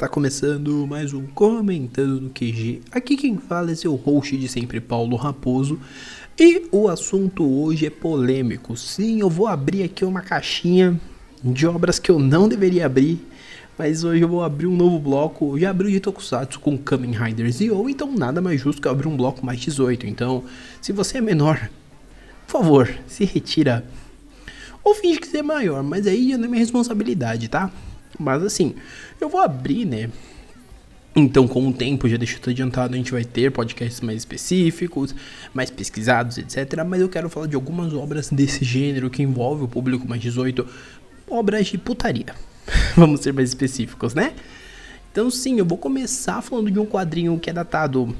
Está 0.00 0.08
começando 0.08 0.86
mais 0.86 1.12
um 1.12 1.26
Comentando 1.26 2.22
no 2.22 2.30
QG. 2.30 2.80
Aqui 2.90 3.18
quem 3.18 3.36
fala 3.36 3.70
é 3.70 3.74
seu 3.74 3.94
host 3.96 4.34
de 4.34 4.48
sempre, 4.48 4.80
Paulo 4.80 5.14
Raposo. 5.14 5.78
E 6.38 6.66
o 6.72 6.88
assunto 6.88 7.44
hoje 7.44 7.84
é 7.84 7.90
polêmico. 7.90 8.74
Sim, 8.78 9.20
eu 9.20 9.28
vou 9.28 9.46
abrir 9.46 9.82
aqui 9.82 10.02
uma 10.02 10.22
caixinha 10.22 10.98
de 11.44 11.66
obras 11.66 11.98
que 11.98 12.10
eu 12.10 12.18
não 12.18 12.48
deveria 12.48 12.86
abrir. 12.86 13.20
Mas 13.76 14.02
hoje 14.02 14.22
eu 14.22 14.28
vou 14.28 14.42
abrir 14.42 14.66
um 14.66 14.74
novo 14.74 14.98
bloco. 14.98 15.52
Eu 15.52 15.58
já 15.58 15.68
abri 15.68 15.88
o 15.88 15.90
de 15.90 16.00
Tokusatsu 16.00 16.60
com 16.60 16.78
Kamen 16.78 17.12
Rider 17.12 17.52
Zio, 17.52 17.86
então 17.86 18.10
nada 18.10 18.40
mais 18.40 18.58
justo 18.58 18.80
que 18.80 18.88
abrir 18.88 19.06
um 19.06 19.18
bloco 19.18 19.44
mais 19.44 19.60
18. 19.60 20.06
Então, 20.06 20.44
se 20.80 20.92
você 20.92 21.18
é 21.18 21.20
menor, 21.20 21.68
por 22.46 22.52
favor, 22.52 22.90
se 23.06 23.26
retira. 23.26 23.84
Ou 24.82 24.94
finge 24.94 25.20
que 25.20 25.26
você 25.26 25.40
é 25.40 25.42
maior, 25.42 25.82
mas 25.82 26.06
aí 26.06 26.30
já 26.30 26.38
não 26.38 26.46
é 26.46 26.48
minha 26.48 26.60
responsabilidade, 26.60 27.48
tá? 27.48 27.70
Mas 28.20 28.42
assim, 28.42 28.74
eu 29.20 29.28
vou 29.28 29.40
abrir, 29.40 29.86
né? 29.86 30.10
Então, 31.16 31.48
com 31.48 31.66
o 31.66 31.72
tempo, 31.72 32.08
já 32.08 32.16
deixo 32.16 32.38
tudo 32.38 32.50
adiantado, 32.50 32.94
a 32.94 32.96
gente 32.96 33.10
vai 33.10 33.24
ter 33.24 33.50
podcasts 33.50 34.00
mais 34.00 34.18
específicos, 34.18 35.14
mais 35.52 35.68
pesquisados, 35.68 36.38
etc. 36.38 36.84
Mas 36.86 37.00
eu 37.00 37.08
quero 37.08 37.28
falar 37.28 37.46
de 37.46 37.56
algumas 37.56 37.92
obras 37.94 38.30
desse 38.30 38.64
gênero 38.64 39.10
que 39.10 39.22
envolve 39.22 39.64
o 39.64 39.68
público 39.68 40.06
mais 40.06 40.22
18, 40.22 40.64
obras 41.28 41.66
de 41.66 41.78
putaria. 41.78 42.34
Vamos 42.94 43.20
ser 43.20 43.32
mais 43.32 43.48
específicos, 43.48 44.14
né? 44.14 44.34
Então, 45.10 45.28
sim, 45.30 45.58
eu 45.58 45.64
vou 45.64 45.78
começar 45.78 46.40
falando 46.42 46.70
de 46.70 46.78
um 46.78 46.86
quadrinho 46.86 47.36
que 47.40 47.50
é 47.50 47.52
datado 47.52 48.14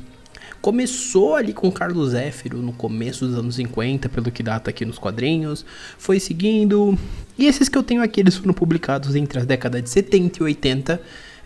Começou 0.60 1.34
ali 1.34 1.54
com 1.54 1.72
Carlos 1.72 2.10
Zéfiro 2.10 2.58
no 2.58 2.72
começo 2.72 3.26
dos 3.26 3.38
anos 3.38 3.54
50, 3.54 4.10
pelo 4.10 4.30
que 4.30 4.42
data 4.42 4.68
aqui 4.68 4.84
nos 4.84 4.98
quadrinhos. 4.98 5.64
Foi 5.96 6.20
seguindo. 6.20 6.98
E 7.38 7.46
esses 7.46 7.66
que 7.66 7.78
eu 7.78 7.82
tenho 7.82 8.02
aqui, 8.02 8.20
eles 8.20 8.36
foram 8.36 8.52
publicados 8.52 9.16
entre 9.16 9.38
as 9.38 9.46
décadas 9.46 9.82
de 9.82 9.88
70 9.88 10.40
e 10.40 10.42
80. 10.42 11.00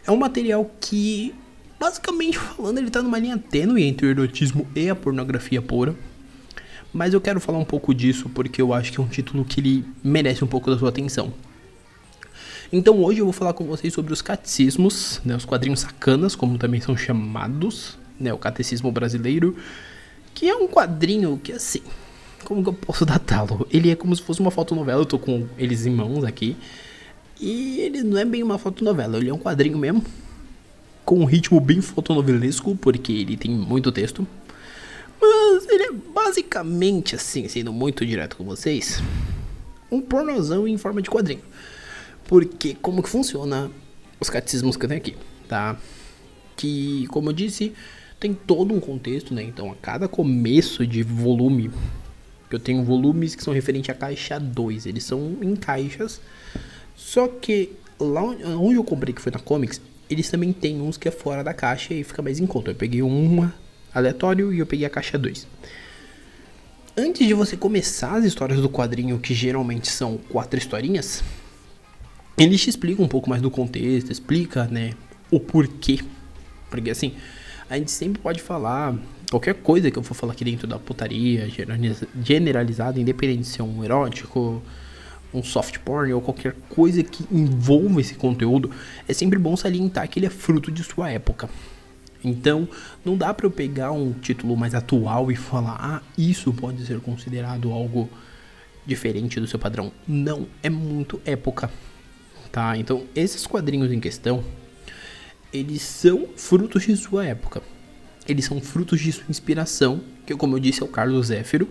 É 0.04 0.10
um 0.10 0.16
material 0.16 0.68
que, 0.80 1.32
basicamente 1.78 2.36
falando, 2.38 2.78
ele 2.78 2.90
tá 2.90 3.02
numa 3.02 3.18
linha 3.18 3.38
tênue 3.38 3.84
entre 3.84 4.06
o 4.06 4.10
erotismo 4.10 4.66
e 4.74 4.88
a 4.88 4.96
pornografia 4.96 5.62
pura. 5.62 5.94
Mas 6.92 7.14
eu 7.14 7.20
quero 7.20 7.38
falar 7.38 7.58
um 7.58 7.64
pouco 7.64 7.94
disso 7.94 8.28
porque 8.28 8.60
eu 8.60 8.74
acho 8.74 8.92
que 8.92 9.00
é 9.00 9.02
um 9.02 9.08
título 9.08 9.44
que 9.44 9.60
ele 9.60 9.84
merece 10.02 10.42
um 10.42 10.48
pouco 10.48 10.70
da 10.72 10.76
sua 10.76 10.88
atenção. 10.88 11.32
Então 12.72 13.00
hoje 13.00 13.20
eu 13.20 13.26
vou 13.26 13.32
falar 13.32 13.52
com 13.52 13.64
vocês 13.64 13.94
sobre 13.94 14.12
os 14.12 14.20
catecismos, 14.20 15.20
né, 15.24 15.36
os 15.36 15.44
quadrinhos 15.44 15.80
sacanas, 15.80 16.34
como 16.34 16.58
também 16.58 16.80
são 16.80 16.96
chamados, 16.96 17.96
né, 18.18 18.32
o 18.32 18.38
Catecismo 18.38 18.90
Brasileiro, 18.90 19.56
que 20.34 20.48
é 20.48 20.54
um 20.54 20.66
quadrinho 20.66 21.38
que 21.42 21.52
assim, 21.52 21.82
como 22.44 22.62
que 22.62 22.68
eu 22.68 22.72
posso 22.72 23.04
datá-lo? 23.06 23.66
Ele 23.70 23.90
é 23.90 23.96
como 23.96 24.14
se 24.14 24.22
fosse 24.22 24.40
uma 24.40 24.50
fotonovela, 24.50 25.02
eu 25.02 25.06
tô 25.06 25.18
com 25.18 25.46
eles 25.58 25.86
em 25.86 25.90
mãos 25.90 26.24
aqui. 26.24 26.56
E 27.40 27.80
ele 27.80 28.02
não 28.02 28.16
é 28.16 28.24
bem 28.24 28.42
uma 28.42 28.58
fotonovela, 28.58 29.16
ele 29.18 29.28
é 29.28 29.34
um 29.34 29.38
quadrinho 29.38 29.76
mesmo, 29.76 30.04
com 31.04 31.18
um 31.18 31.24
ritmo 31.24 31.60
bem 31.60 31.80
fotonovelesco, 31.80 32.76
porque 32.76 33.12
ele 33.12 33.36
tem 33.36 33.50
muito 33.50 33.90
texto. 33.90 34.26
Mas 35.20 35.68
ele 35.68 35.82
é 35.84 35.92
basicamente 35.92 37.16
assim, 37.16 37.48
sendo 37.48 37.72
muito 37.72 38.06
direto 38.06 38.36
com 38.36 38.44
vocês, 38.44 39.02
um 39.90 40.00
pornozão 40.00 40.68
em 40.68 40.78
forma 40.78 41.02
de 41.02 41.10
quadrinho. 41.10 41.42
Porque 42.26 42.76
como 42.80 43.02
que 43.02 43.08
funciona 43.08 43.70
os 44.20 44.30
catecismos 44.30 44.76
que 44.76 44.84
eu 44.84 44.88
tenho 44.88 45.00
aqui, 45.00 45.16
tá? 45.48 45.76
Que, 46.56 47.06
como 47.08 47.30
eu 47.30 47.32
disse, 47.32 47.74
tem 48.24 48.32
todo 48.32 48.72
um 48.72 48.80
contexto, 48.80 49.34
né? 49.34 49.42
Então, 49.42 49.70
a 49.70 49.74
cada 49.74 50.08
começo 50.08 50.86
de 50.86 51.02
volume, 51.02 51.70
eu 52.50 52.58
tenho 52.58 52.82
volumes 52.82 53.34
que 53.34 53.44
são 53.44 53.52
referentes 53.52 53.90
à 53.90 53.94
caixa 53.94 54.40
2, 54.40 54.86
eles 54.86 55.04
são 55.04 55.36
em 55.42 55.54
caixas. 55.54 56.22
Só 56.96 57.28
que 57.28 57.72
lá 58.00 58.22
onde 58.22 58.76
eu 58.76 58.84
comprei, 58.84 59.12
que 59.12 59.20
foi 59.20 59.30
na 59.30 59.38
Comics, 59.38 59.78
eles 60.08 60.30
também 60.30 60.54
tem 60.54 60.80
uns 60.80 60.96
que 60.96 61.06
é 61.06 61.10
fora 61.10 61.44
da 61.44 61.52
caixa 61.52 61.92
e 61.92 62.02
fica 62.02 62.22
mais 62.22 62.40
em 62.40 62.46
conta. 62.46 62.70
Eu 62.70 62.74
peguei 62.74 63.02
uma 63.02 63.54
aleatório 63.92 64.54
e 64.54 64.58
eu 64.58 64.64
peguei 64.64 64.86
a 64.86 64.90
caixa 64.90 65.18
2. 65.18 65.46
Antes 66.96 67.26
de 67.26 67.34
você 67.34 67.58
começar 67.58 68.14
as 68.14 68.24
histórias 68.24 68.58
do 68.58 68.70
quadrinho, 68.70 69.18
que 69.18 69.34
geralmente 69.34 69.90
são 69.90 70.16
quatro 70.30 70.58
historinhas, 70.58 71.22
eles 72.38 72.62
te 72.62 72.70
explicam 72.70 73.04
um 73.04 73.08
pouco 73.08 73.28
mais 73.28 73.42
do 73.42 73.50
contexto, 73.50 74.10
explica, 74.10 74.64
né, 74.64 74.94
o 75.30 75.38
porquê. 75.38 76.00
Porque 76.70 76.88
assim, 76.88 77.12
a 77.68 77.76
gente 77.76 77.90
sempre 77.90 78.20
pode 78.20 78.40
falar 78.40 78.94
qualquer 79.30 79.54
coisa 79.54 79.90
que 79.90 79.98
eu 79.98 80.02
for 80.02 80.14
falar 80.14 80.32
aqui 80.32 80.44
dentro 80.44 80.66
da 80.66 80.78
putaria 80.78 81.48
generalizada, 82.22 83.00
independente 83.00 83.40
de 83.40 83.46
ser 83.46 83.62
um 83.62 83.82
erótico, 83.82 84.62
um 85.32 85.42
soft 85.42 85.78
porn 85.80 86.12
ou 86.12 86.20
qualquer 86.20 86.54
coisa 86.68 87.02
que 87.02 87.26
envolva 87.32 88.00
esse 88.00 88.14
conteúdo, 88.14 88.70
é 89.08 89.12
sempre 89.12 89.38
bom 89.38 89.56
salientar 89.56 90.08
que 90.08 90.18
ele 90.18 90.26
é 90.26 90.30
fruto 90.30 90.70
de 90.70 90.84
sua 90.84 91.10
época. 91.10 91.48
Então, 92.22 92.66
não 93.04 93.16
dá 93.16 93.34
para 93.34 93.46
eu 93.46 93.50
pegar 93.50 93.90
um 93.92 94.12
título 94.12 94.56
mais 94.56 94.74
atual 94.74 95.30
e 95.30 95.36
falar, 95.36 95.76
ah, 95.78 96.02
isso 96.16 96.52
pode 96.52 96.86
ser 96.86 97.00
considerado 97.00 97.70
algo 97.70 98.08
diferente 98.86 99.38
do 99.40 99.46
seu 99.46 99.58
padrão. 99.58 99.92
Não, 100.06 100.46
é 100.62 100.70
muito 100.70 101.20
época. 101.24 101.70
Tá? 102.50 102.78
Então, 102.78 103.02
esses 103.14 103.46
quadrinhos 103.46 103.92
em 103.92 104.00
questão, 104.00 104.44
eles 105.54 105.82
são 105.82 106.26
frutos 106.36 106.82
de 106.82 106.96
sua 106.96 107.24
época. 107.24 107.62
Eles 108.26 108.46
são 108.46 108.60
frutos 108.60 109.00
de 109.00 109.12
sua 109.12 109.24
inspiração, 109.28 110.00
que 110.26 110.34
como 110.34 110.56
eu 110.56 110.60
disse 110.60 110.82
é 110.82 110.84
o 110.84 110.88
Carlos 110.88 111.26
Zéfiro, 111.26 111.68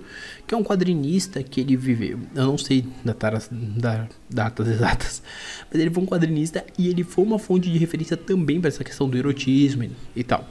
que 0.47 0.53
é 0.53 0.57
um 0.57 0.63
quadrinista 0.63 1.43
que 1.43 1.59
ele 1.59 1.75
viveu, 1.75 2.19
eu 2.35 2.45
não 2.45 2.57
sei 2.57 2.85
datar 3.03 3.35
as 3.35 3.49
da, 3.51 4.07
datas 4.29 4.67
exatas, 4.69 5.23
mas 5.71 5.81
ele 5.81 5.89
foi 5.89 6.03
um 6.03 6.05
quadrinista 6.05 6.63
e 6.77 6.87
ele 6.87 7.03
foi 7.03 7.25
uma 7.25 7.39
fonte 7.39 7.71
de 7.71 7.77
referência 7.77 8.15
também 8.15 8.61
para 8.61 8.67
essa 8.69 8.83
questão 8.83 9.09
do 9.09 9.17
erotismo 9.17 9.89
e 10.15 10.23
tal. 10.23 10.47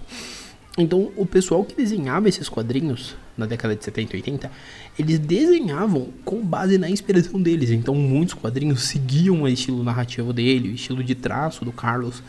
Então, 0.77 1.13
o 1.17 1.25
pessoal 1.25 1.65
que 1.65 1.77
desenhava 1.77 2.29
esses 2.29 2.49
quadrinhos 2.49 3.15
na 3.37 3.47
década 3.47 3.75
de 3.75 3.85
70 3.85 4.15
e 4.15 4.17
80, 4.19 4.53
eles 4.99 5.19
desenhavam 5.19 6.09
com 6.25 6.45
base 6.45 6.77
na 6.79 6.89
inspiração 6.89 7.41
deles. 7.41 7.71
Então, 7.71 7.95
muitos 7.95 8.35
quadrinhos 8.35 8.83
seguiam 8.83 9.43
o 9.43 9.49
estilo 9.49 9.83
narrativo 9.83 10.33
dele, 10.33 10.71
o 10.71 10.75
estilo 10.75 11.03
de 11.03 11.15
traço 11.15 11.65
do 11.65 11.73
Carlos. 11.73 12.23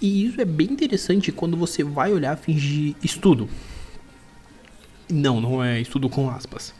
E 0.00 0.26
isso 0.26 0.40
é 0.40 0.44
bem 0.44 0.68
interessante 0.70 1.32
quando 1.32 1.56
você 1.56 1.82
vai 1.84 2.12
olhar 2.12 2.36
fins 2.36 2.60
de 2.60 2.96
estudo. 3.02 3.48
Não, 5.10 5.40
não 5.40 5.62
é 5.62 5.80
estudo 5.80 6.08
com 6.08 6.28
aspas. 6.28 6.74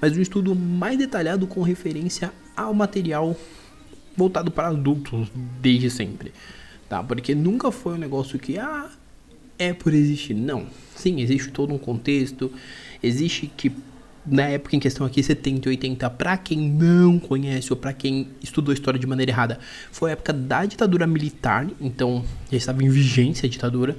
Mas 0.00 0.16
um 0.16 0.20
estudo 0.20 0.54
mais 0.54 0.98
detalhado 0.98 1.46
com 1.46 1.62
referência 1.62 2.32
ao 2.56 2.72
material 2.72 3.36
voltado 4.16 4.50
para 4.50 4.68
adultos 4.68 5.28
desde 5.60 5.90
sempre. 5.90 6.32
Tá? 6.88 7.02
Porque 7.02 7.34
nunca 7.34 7.70
foi 7.72 7.94
um 7.94 7.98
negócio 7.98 8.38
que 8.38 8.58
ah, 8.58 8.88
é 9.58 9.72
por 9.72 9.92
existir. 9.92 10.34
Não. 10.34 10.66
Sim, 10.94 11.20
existe 11.20 11.50
todo 11.50 11.72
um 11.72 11.78
contexto. 11.78 12.52
Existe 13.04 13.46
que 13.46 13.72
na 14.26 14.44
época 14.44 14.74
em 14.74 14.80
questão 14.80 15.06
aqui, 15.06 15.22
70 15.22 15.68
e 15.68 15.70
80, 15.70 16.10
para 16.10 16.36
quem 16.38 16.58
não 16.58 17.18
conhece 17.18 17.72
ou 17.72 17.76
para 17.76 17.92
quem 17.92 18.28
estudou 18.42 18.72
a 18.72 18.74
história 18.74 18.98
de 18.98 19.06
maneira 19.06 19.30
errada, 19.30 19.58
foi 19.92 20.10
a 20.10 20.12
época 20.14 20.32
da 20.32 20.64
ditadura 20.64 21.06
militar, 21.06 21.66
então 21.80 22.24
já 22.50 22.56
estava 22.56 22.82
em 22.82 22.88
vigência 22.88 23.46
a 23.46 23.50
ditadura. 23.50 23.96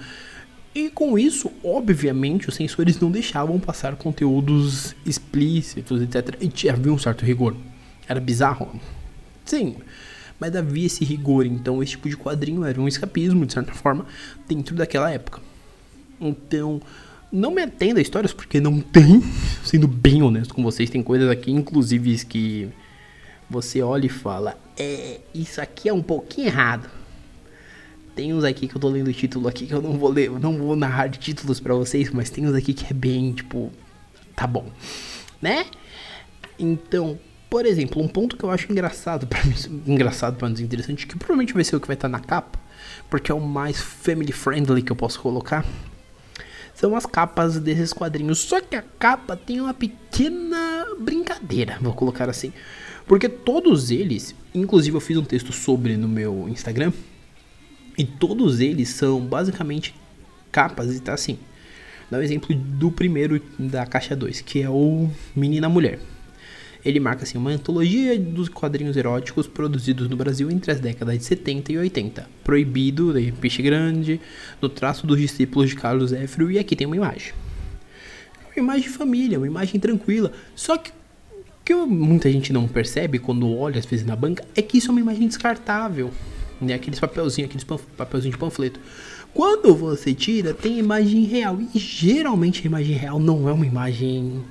E 0.73 0.89
com 0.89 1.17
isso, 1.17 1.51
obviamente, 1.63 2.49
os 2.49 2.55
censores 2.55 2.99
não 2.99 3.09
deixavam 3.09 3.59
passar 3.59 3.95
conteúdos 3.95 4.95
explícitos, 5.05 6.01
etc. 6.01 6.37
E 6.41 6.69
havia 6.69 6.91
um 6.91 6.97
certo 6.97 7.23
rigor. 7.23 7.55
Era 8.07 8.19
bizarro? 8.19 8.77
Sim, 9.45 9.77
mas 10.39 10.53
havia 10.55 10.85
esse 10.85 11.05
rigor. 11.05 11.45
Então, 11.45 11.81
esse 11.81 11.93
tipo 11.93 12.09
de 12.09 12.17
quadrinho 12.17 12.65
era 12.65 12.81
um 12.81 12.87
escapismo, 12.87 13.45
de 13.45 13.53
certa 13.53 13.73
forma, 13.73 14.05
dentro 14.49 14.75
daquela 14.75 15.09
época. 15.09 15.39
Então, 16.19 16.81
não 17.35 17.51
me 17.51 17.61
atenda 17.61 17.99
a 17.99 18.01
histórias 18.01 18.33
porque 18.33 18.61
não 18.61 18.79
tem, 18.79 19.21
sendo 19.63 19.87
bem 19.87 20.23
honesto 20.23 20.53
com 20.53 20.63
vocês, 20.63 20.89
tem 20.89 21.03
coisas 21.03 21.29
aqui, 21.29 21.51
inclusive, 21.51 22.25
que 22.25 22.69
você 23.49 23.81
olha 23.81 24.05
e 24.05 24.09
fala: 24.09 24.57
É, 24.77 25.19
isso 25.33 25.61
aqui 25.61 25.89
é 25.89 25.93
um 25.93 26.01
pouquinho 26.01 26.47
errado. 26.47 26.89
Tem 28.15 28.33
uns 28.33 28.45
aqui 28.45 28.67
que 28.67 28.75
eu 28.75 28.79
tô 28.79 28.87
lendo 28.87 29.09
o 29.09 29.13
título 29.13 29.49
aqui 29.49 29.67
que 29.67 29.73
eu 29.73 29.81
não 29.81 29.97
vou 29.97 30.09
ler, 30.09 30.31
não 30.31 30.57
vou 30.57 30.75
narrar 30.77 31.07
de 31.07 31.19
títulos 31.19 31.59
para 31.59 31.75
vocês, 31.75 32.09
mas 32.11 32.29
tem 32.29 32.47
uns 32.47 32.55
aqui 32.55 32.73
que 32.73 32.85
é 32.89 32.93
bem, 32.93 33.33
tipo, 33.33 33.69
tá 34.33 34.47
bom, 34.47 34.71
né? 35.41 35.65
Então, 36.57 37.19
por 37.49 37.65
exemplo, 37.65 38.01
um 38.01 38.07
ponto 38.07 38.37
que 38.37 38.45
eu 38.45 38.49
acho 38.49 38.71
engraçado 38.71 39.27
para 39.27 39.43
mim, 39.43 39.53
engraçado 39.85 40.37
para 40.37 40.47
dizer 40.47 40.63
interessante, 40.63 41.05
que 41.05 41.17
provavelmente 41.17 41.53
vai 41.53 41.65
ser 41.65 41.75
o 41.75 41.81
que 41.81 41.87
vai 41.87 41.95
estar 41.95 42.07
tá 42.07 42.17
na 42.17 42.21
capa, 42.21 42.57
porque 43.09 43.29
é 43.29 43.35
o 43.35 43.41
mais 43.41 43.81
family 43.81 44.31
friendly 44.31 44.81
que 44.81 44.93
eu 44.93 44.95
posso 44.95 45.19
colocar 45.19 45.65
são 46.75 46.95
as 46.95 47.05
capas 47.05 47.57
desses 47.57 47.91
quadrinhos. 47.93 48.39
Só 48.39 48.61
que 48.61 48.75
a 48.75 48.83
capa 48.83 49.35
tem 49.35 49.59
uma 49.61 49.73
pequena 49.73 50.85
brincadeira, 50.99 51.77
vou 51.81 51.93
colocar 51.93 52.29
assim. 52.29 52.53
Porque 53.07 53.29
todos 53.29 53.89
eles, 53.89 54.35
inclusive 54.53 54.95
eu 54.95 55.01
fiz 55.01 55.17
um 55.17 55.23
texto 55.23 55.51
sobre 55.53 55.95
no 55.95 56.07
meu 56.07 56.47
Instagram, 56.49 56.91
e 57.97 58.03
todos 58.03 58.59
eles 58.59 58.89
são 58.89 59.21
basicamente 59.21 59.95
capas 60.51 60.93
e 60.95 60.99
tá 60.99 61.13
assim. 61.13 61.39
Dá 62.11 62.17
um 62.17 62.21
exemplo 62.21 62.53
do 62.53 62.91
primeiro 62.91 63.41
da 63.57 63.85
caixa 63.85 64.15
2, 64.15 64.41
que 64.41 64.61
é 64.61 64.69
o 64.69 65.09
Menina 65.35 65.69
Mulher. 65.69 65.99
Ele 66.85 66.99
marca 66.99 67.23
assim 67.23 67.35
uma 67.35 67.49
antologia 67.49 68.17
dos 68.19 68.47
quadrinhos 68.47 68.95
eróticos 68.95 69.47
produzidos 69.47 70.07
no 70.07 70.15
Brasil 70.15 70.51
entre 70.51 70.71
as 70.71 70.79
décadas 70.79 71.17
de 71.17 71.25
70 71.25 71.71
e 71.71 71.77
80. 71.79 72.29
Proibido, 72.43 73.19
de 73.19 73.31
Peixe 73.31 73.63
Grande, 73.63 74.21
no 74.61 74.69
traço 74.69 75.07
dos 75.07 75.19
discípulos 75.19 75.71
de 75.71 75.75
Carlos 75.75 76.11
Zéfiro, 76.11 76.51
e 76.51 76.59
aqui 76.59 76.75
tem 76.75 76.85
uma 76.85 76.95
imagem. 76.95 77.33
Uma 78.55 78.63
imagem 78.63 78.83
de 78.83 78.89
família, 78.89 79.39
uma 79.39 79.47
imagem 79.47 79.79
tranquila. 79.79 80.31
Só 80.55 80.77
que 80.77 80.91
o 80.91 81.65
que 81.65 81.73
muita 81.73 82.31
gente 82.31 82.53
não 82.53 82.67
percebe 82.67 83.17
quando 83.17 83.51
olha 83.51 83.79
às 83.79 83.85
vezes 83.85 84.05
na 84.05 84.15
banca 84.15 84.45
é 84.55 84.61
que 84.61 84.77
isso 84.77 84.89
é 84.89 84.91
uma 84.91 85.01
imagem 85.01 85.27
descartável. 85.27 86.11
Né? 86.61 86.75
Aqueles 86.75 86.99
papelzinhos, 86.99 87.49
aqueles 87.49 87.63
papelzinhos 87.97 88.35
de 88.35 88.39
panfleto. 88.39 88.79
Quando 89.33 89.75
você 89.75 90.13
tira, 90.13 90.53
tem 90.53 90.77
imagem 90.77 91.23
real. 91.23 91.59
E 91.73 91.79
geralmente 91.79 92.61
a 92.61 92.65
imagem 92.67 92.95
real 92.95 93.19
não 93.19 93.49
é 93.49 93.51
uma 93.51 93.65
imagem 93.65 94.43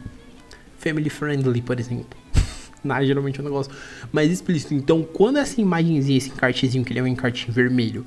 family 0.78 1.10
friendly, 1.10 1.62
por 1.62 1.78
exemplo. 1.78 2.18
Não, 2.82 3.04
geralmente 3.04 3.38
é 3.38 3.42
um 3.42 3.46
negócio 3.46 3.72
mais 4.12 4.30
explícito. 4.30 4.74
Então, 4.74 5.02
quando 5.02 5.38
essa 5.38 5.60
imagenzinha, 5.60 6.18
esse 6.18 6.30
encartezinho, 6.30 6.84
que 6.84 6.92
ele 6.92 7.00
é 7.00 7.02
um 7.02 7.06
encarte 7.06 7.50
vermelho, 7.50 8.06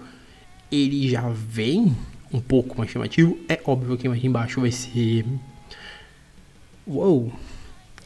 ele 0.72 1.10
já 1.10 1.28
vem 1.30 1.96
um 2.32 2.40
pouco 2.40 2.78
mais 2.78 2.92
chamativo, 2.92 3.38
é 3.48 3.60
óbvio 3.66 3.98
que 3.98 4.06
a 4.06 4.10
imagem 4.10 4.28
embaixo 4.28 4.62
vai 4.62 4.72
ser. 4.72 5.26
Uou! 6.86 7.32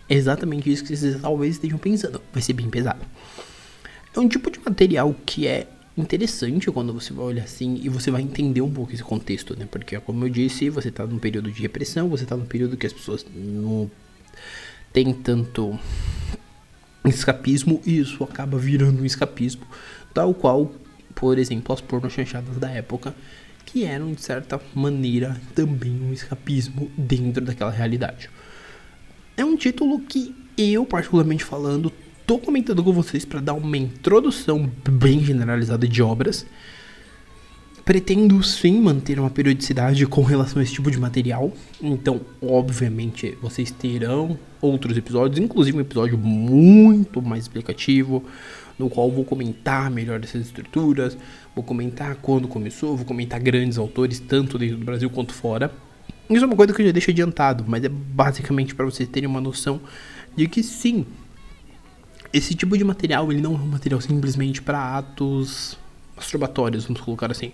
Exatamente 0.10 0.72
isso 0.72 0.84
que 0.84 0.96
vocês 0.96 1.22
talvez 1.22 1.56
estejam 1.56 1.78
pensando. 1.78 2.22
Vai 2.34 2.42
ser 2.42 2.54
bem 2.54 2.70
pesado. 2.70 3.00
É 4.14 4.20
um 4.20 4.28
tipo 4.28 4.52
de 4.52 4.60
material 4.60 5.16
que 5.26 5.48
é 5.48 5.68
interessante 5.98 6.70
quando 6.72 6.94
você 6.94 7.14
vai 7.14 7.26
olhar 7.26 7.44
assim 7.44 7.80
e 7.82 7.90
você 7.90 8.12
vai 8.12 8.22
entender 8.22 8.62
um 8.62 8.72
pouco 8.72 8.94
esse 8.94 9.04
contexto, 9.04 9.58
né? 9.58 9.68
Porque, 9.70 9.98
como 10.02 10.26
eu 10.26 10.30
disse, 10.30 10.70
você 10.70 10.90
está 10.90 11.06
num 11.06 11.18
período 11.18 11.52
de 11.52 11.62
repressão, 11.62 12.10
você 12.10 12.24
está 12.24 12.36
num 12.36 12.46
período 12.46 12.76
que 12.76 12.86
as 12.86 12.94
pessoas 12.94 13.26
não 13.34 13.90
têm 14.94 15.14
tanto 15.14 15.78
escapismo 17.06 17.82
e 17.86 18.00
isso 18.00 18.24
acaba 18.24 18.58
virando 18.58 19.02
um 19.02 19.06
escapismo, 19.06 19.66
tal 20.14 20.34
qual, 20.34 20.72
por 21.16 21.38
exemplo, 21.38 21.74
as 21.74 21.82
pornochanchadas 21.82 22.58
da 22.58 22.70
época, 22.70 23.16
que 23.66 23.86
eram 23.86 24.14
de 24.14 24.22
certa 24.22 24.60
maneira 24.76 25.40
também 25.56 25.92
um 25.92 26.12
escapismo 26.12 26.92
dentro 26.98 27.44
daquela 27.44 27.72
realidade. 27.72 28.30
É 29.38 29.46
um 29.46 29.56
título 29.56 30.00
que 30.02 30.36
eu, 30.58 30.86
particularmente 30.86 31.44
falando, 31.44 31.92
tô 32.28 32.38
comentando 32.38 32.84
com 32.84 32.92
vocês 32.92 33.26
para 33.26 33.40
dar 33.40 33.54
uma 33.54 33.78
introdução 33.78 34.70
bem 34.90 35.24
generalizada 35.24 35.88
de 35.88 36.02
obras. 36.02 36.46
Pretendo 37.92 38.42
sim 38.42 38.80
manter 38.80 39.20
uma 39.20 39.30
periodicidade 39.30 40.08
com 40.08 40.24
relação 40.24 40.62
a 40.62 40.64
esse 40.64 40.72
tipo 40.72 40.90
de 40.90 40.98
material. 40.98 41.52
Então, 41.82 42.22
obviamente, 42.42 43.38
vocês 43.42 43.70
terão 43.70 44.40
outros 44.62 44.96
episódios, 44.96 45.38
inclusive 45.38 45.78
um 45.78 45.82
episódio 45.82 46.18
muito 46.18 47.22
mais 47.22 47.44
explicativo, 47.44 48.24
no 48.80 48.90
qual 48.90 49.12
vou 49.12 49.26
comentar 49.26 49.92
melhor 49.92 50.24
essas 50.24 50.46
estruturas, 50.46 51.18
vou 51.54 51.66
comentar 51.66 52.16
quando 52.16 52.48
começou, 52.48 52.96
vou 52.96 53.06
comentar 53.06 53.42
grandes 53.42 53.78
autores, 53.78 54.22
tanto 54.22 54.58
dentro 54.58 54.78
do 54.78 54.86
Brasil 54.86 55.10
quanto 55.10 55.34
fora. 55.34 55.70
Isso 56.30 56.46
é 56.46 56.48
uma 56.48 56.56
coisa 56.56 56.74
que 56.74 56.82
eu 56.82 56.86
já 56.86 56.94
deixo 56.94 57.12
adiantado, 57.12 57.66
mas 57.68 57.84
é 57.84 57.90
basicamente 57.90 58.74
para 58.74 58.86
vocês 58.86 59.10
terem 59.10 59.28
uma 59.28 59.42
noção 59.42 59.82
de 60.34 60.48
que 60.48 60.64
sim, 60.64 61.06
esse 62.32 62.56
tipo 62.56 62.78
de 62.78 62.86
material, 62.86 63.30
ele 63.34 63.42
não 63.42 63.54
é 63.54 63.58
um 63.58 63.68
material 63.68 64.00
simplesmente 64.00 64.62
para 64.62 64.98
atos 64.98 65.78
masturbatórios, 66.16 66.86
vamos 66.86 67.02
colocar 67.02 67.32
assim. 67.32 67.52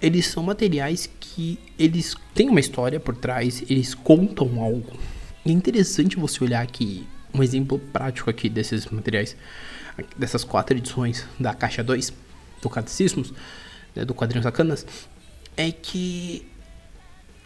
Eles 0.00 0.26
são 0.26 0.42
materiais 0.42 1.10
que 1.18 1.58
eles 1.78 2.14
têm 2.34 2.48
uma 2.48 2.60
história 2.60 3.00
por 3.00 3.16
trás, 3.16 3.62
eles 3.68 3.94
contam 3.94 4.62
algo. 4.62 4.92
E 5.44 5.50
é 5.50 5.52
interessante 5.52 6.16
você 6.16 6.44
olhar 6.44 6.62
aqui 6.62 7.06
um 7.34 7.42
exemplo 7.42 7.78
prático 7.78 8.30
aqui 8.30 8.48
desses 8.48 8.86
materiais, 8.86 9.36
dessas 10.16 10.44
quatro 10.44 10.76
edições 10.76 11.26
da 11.38 11.52
caixa 11.52 11.82
2 11.82 12.12
do 12.62 12.70
Catecismos, 12.70 13.32
né, 13.94 14.04
do 14.04 14.14
quadrinho 14.14 14.42
Sacanas, 14.42 14.86
é 15.56 15.70
que 15.70 16.46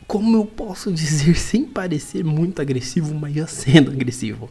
como 0.06 0.37
eu 0.37 0.44
posso 0.44 0.93
dizer 0.93 1.34
sem 1.37 1.64
parecer 1.64 2.25
muito 2.25 2.61
agressivo, 2.61 3.14
mas 3.14 3.34
já 3.34 3.46
sendo 3.46 3.90
agressivo 3.90 4.50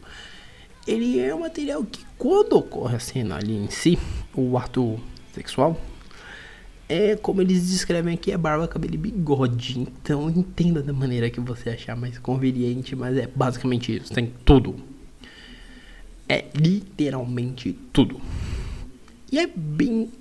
ele 0.88 1.20
é 1.20 1.34
um 1.34 1.42
material 1.42 1.84
que 1.84 2.04
quando 2.18 2.54
ocorre 2.54 2.96
a 2.96 3.00
cena 3.00 3.36
ali 3.36 3.56
em 3.56 3.70
si, 3.70 3.98
o 4.34 4.58
ato 4.58 5.00
sexual, 5.34 5.80
é 6.88 7.16
como 7.16 7.42
eles 7.42 7.70
descrevem 7.70 8.14
aqui, 8.14 8.32
é 8.32 8.38
barba, 8.38 8.68
cabelo 8.68 8.96
e 8.96 8.98
bigode. 8.98 9.80
Então 9.80 10.30
entenda 10.30 10.82
da 10.82 10.92
maneira 10.92 11.30
que 11.30 11.40
você 11.40 11.70
achar 11.70 11.96
mais 11.96 12.18
conveniente, 12.18 12.96
mas 12.96 13.18
é 13.18 13.28
basicamente 13.28 13.96
isso, 13.96 14.14
tem 14.14 14.34
tudo. 14.44 14.76
É 16.28 16.46
literalmente 16.56 17.78
tudo. 17.94 18.20
E 19.32 19.40
é 19.40 19.48
bem 19.48 20.12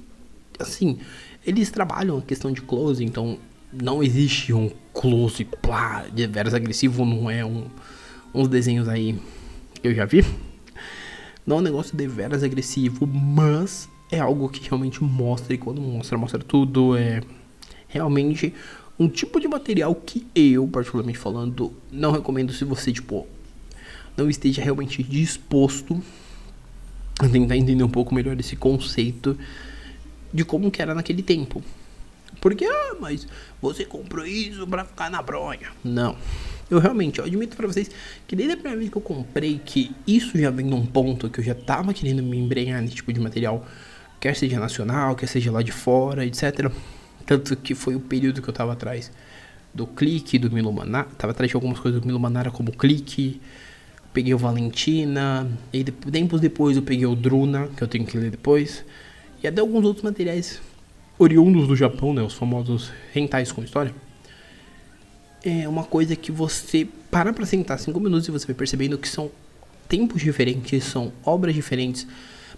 assim, 0.58 0.98
eles 1.46 1.70
trabalham 1.70 2.18
a 2.18 2.22
questão 2.22 2.52
de 2.52 2.60
close, 2.60 3.02
então 3.02 3.38
não 3.72 4.02
existe 4.02 4.52
um 4.52 4.70
close 4.92 5.44
plá, 5.44 6.06
de 6.12 6.26
veras 6.26 6.54
agressivo, 6.54 7.04
não 7.04 7.30
é 7.30 7.44
um 7.44 7.66
uns 8.32 8.46
desenhos 8.46 8.88
aí 8.88 9.18
que 9.82 9.88
eu 9.88 9.92
já 9.94 10.04
vi 10.04 10.24
não 11.50 11.56
é 11.56 11.58
um 11.58 11.62
negócio 11.62 11.96
de 11.96 12.06
veras 12.06 12.42
agressivo, 12.42 13.06
mas 13.06 13.88
é 14.10 14.18
algo 14.18 14.48
que 14.48 14.66
realmente 14.68 15.02
mostra, 15.02 15.54
e 15.54 15.58
quando 15.58 15.80
mostra, 15.80 16.18
mostra 16.18 16.40
tudo. 16.40 16.96
É 16.96 17.22
realmente 17.88 18.54
um 18.98 19.08
tipo 19.08 19.40
de 19.40 19.48
material 19.48 19.94
que 19.94 20.26
eu, 20.34 20.66
particularmente 20.68 21.18
falando, 21.18 21.72
não 21.90 22.12
recomendo 22.12 22.52
se 22.52 22.64
você, 22.64 22.92
tipo, 22.92 23.26
não 24.16 24.28
esteja 24.28 24.62
realmente 24.62 25.02
disposto 25.02 26.00
a 27.18 27.28
tentar 27.28 27.56
entender 27.56 27.82
um 27.82 27.88
pouco 27.88 28.14
melhor 28.14 28.38
esse 28.38 28.56
conceito 28.56 29.38
de 30.32 30.44
como 30.44 30.70
que 30.70 30.80
era 30.80 30.94
naquele 30.94 31.22
tempo. 31.22 31.62
Porque, 32.40 32.64
ah, 32.64 32.96
mas 33.00 33.26
você 33.60 33.84
comprou 33.84 34.26
isso 34.26 34.66
pra 34.66 34.84
ficar 34.84 35.10
na 35.10 35.20
bronha. 35.20 35.68
Não. 35.84 36.16
Eu 36.70 36.78
realmente, 36.78 37.18
eu 37.18 37.24
admito 37.24 37.56
para 37.56 37.66
vocês 37.66 37.90
que 38.26 38.36
desde 38.36 38.52
a 38.52 38.56
primeira 38.56 38.78
vez 38.78 38.90
que 38.90 38.96
eu 38.96 39.02
comprei, 39.02 39.60
que 39.64 39.90
isso 40.06 40.38
já 40.38 40.50
vem 40.50 40.66
num 40.66 40.86
ponto 40.86 41.28
que 41.28 41.40
eu 41.40 41.44
já 41.44 41.54
tava 41.54 41.92
querendo 41.92 42.22
me 42.22 42.38
embrenhar 42.38 42.80
nesse 42.80 42.94
tipo 42.94 43.12
de 43.12 43.18
material, 43.18 43.66
quer 44.20 44.36
seja 44.36 44.60
nacional, 44.60 45.16
quer 45.16 45.26
seja 45.26 45.50
lá 45.50 45.62
de 45.62 45.72
fora, 45.72 46.24
etc. 46.24 46.70
Tanto 47.26 47.56
que 47.56 47.74
foi 47.74 47.96
o 47.96 48.00
período 48.00 48.40
que 48.42 48.48
eu 48.48 48.54
tava 48.54 48.74
atrás 48.74 49.10
do 49.74 49.86
Clique, 49.86 50.38
do 50.38 50.50
Milo 50.50 50.72
Manara, 50.72 51.08
tava 51.16 51.32
atrás 51.32 51.50
de 51.50 51.56
algumas 51.56 51.80
coisas 51.80 52.00
do 52.00 52.06
Milo 52.06 52.20
Manara 52.20 52.50
como 52.50 52.70
Clique, 52.72 53.40
peguei 54.12 54.34
o 54.34 54.38
Valentina, 54.38 55.48
e 55.72 55.82
tempos 55.84 56.40
depois 56.40 56.76
eu 56.76 56.82
peguei 56.82 57.06
o 57.06 57.14
Druna, 57.14 57.68
que 57.76 57.82
eu 57.82 57.88
tenho 57.88 58.04
que 58.04 58.18
ler 58.18 58.30
depois, 58.30 58.84
e 59.42 59.46
até 59.46 59.60
alguns 59.60 59.84
outros 59.84 60.04
materiais 60.04 60.60
oriundos 61.18 61.66
do 61.68 61.76
Japão, 61.76 62.12
né, 62.12 62.22
os 62.22 62.34
famosos 62.34 62.92
rentais 63.12 63.52
com 63.52 63.62
história 63.62 63.94
é 65.44 65.68
uma 65.68 65.84
coisa 65.84 66.14
que 66.14 66.30
você 66.30 66.86
para 67.10 67.32
pra 67.32 67.46
sentar 67.46 67.78
cinco 67.78 67.98
minutos 68.00 68.28
e 68.28 68.30
você 68.30 68.46
vai 68.46 68.54
percebendo 68.54 68.98
que 68.98 69.08
são 69.08 69.30
tempos 69.88 70.22
diferentes, 70.22 70.84
são 70.84 71.12
obras 71.24 71.54
diferentes, 71.54 72.06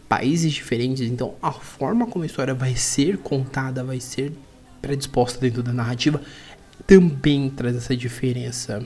países 0.08 0.52
diferentes. 0.52 1.10
Então, 1.10 1.34
a 1.42 1.52
forma 1.52 2.06
como 2.06 2.22
a 2.22 2.26
história 2.26 2.54
vai 2.54 2.76
ser 2.76 3.18
contada, 3.18 3.82
vai 3.82 4.00
ser 4.00 4.32
predisposta 4.80 5.38
dentro 5.40 5.62
da 5.62 5.72
narrativa, 5.72 6.20
também 6.86 7.48
traz 7.48 7.76
essa 7.76 7.96
diferença. 7.96 8.84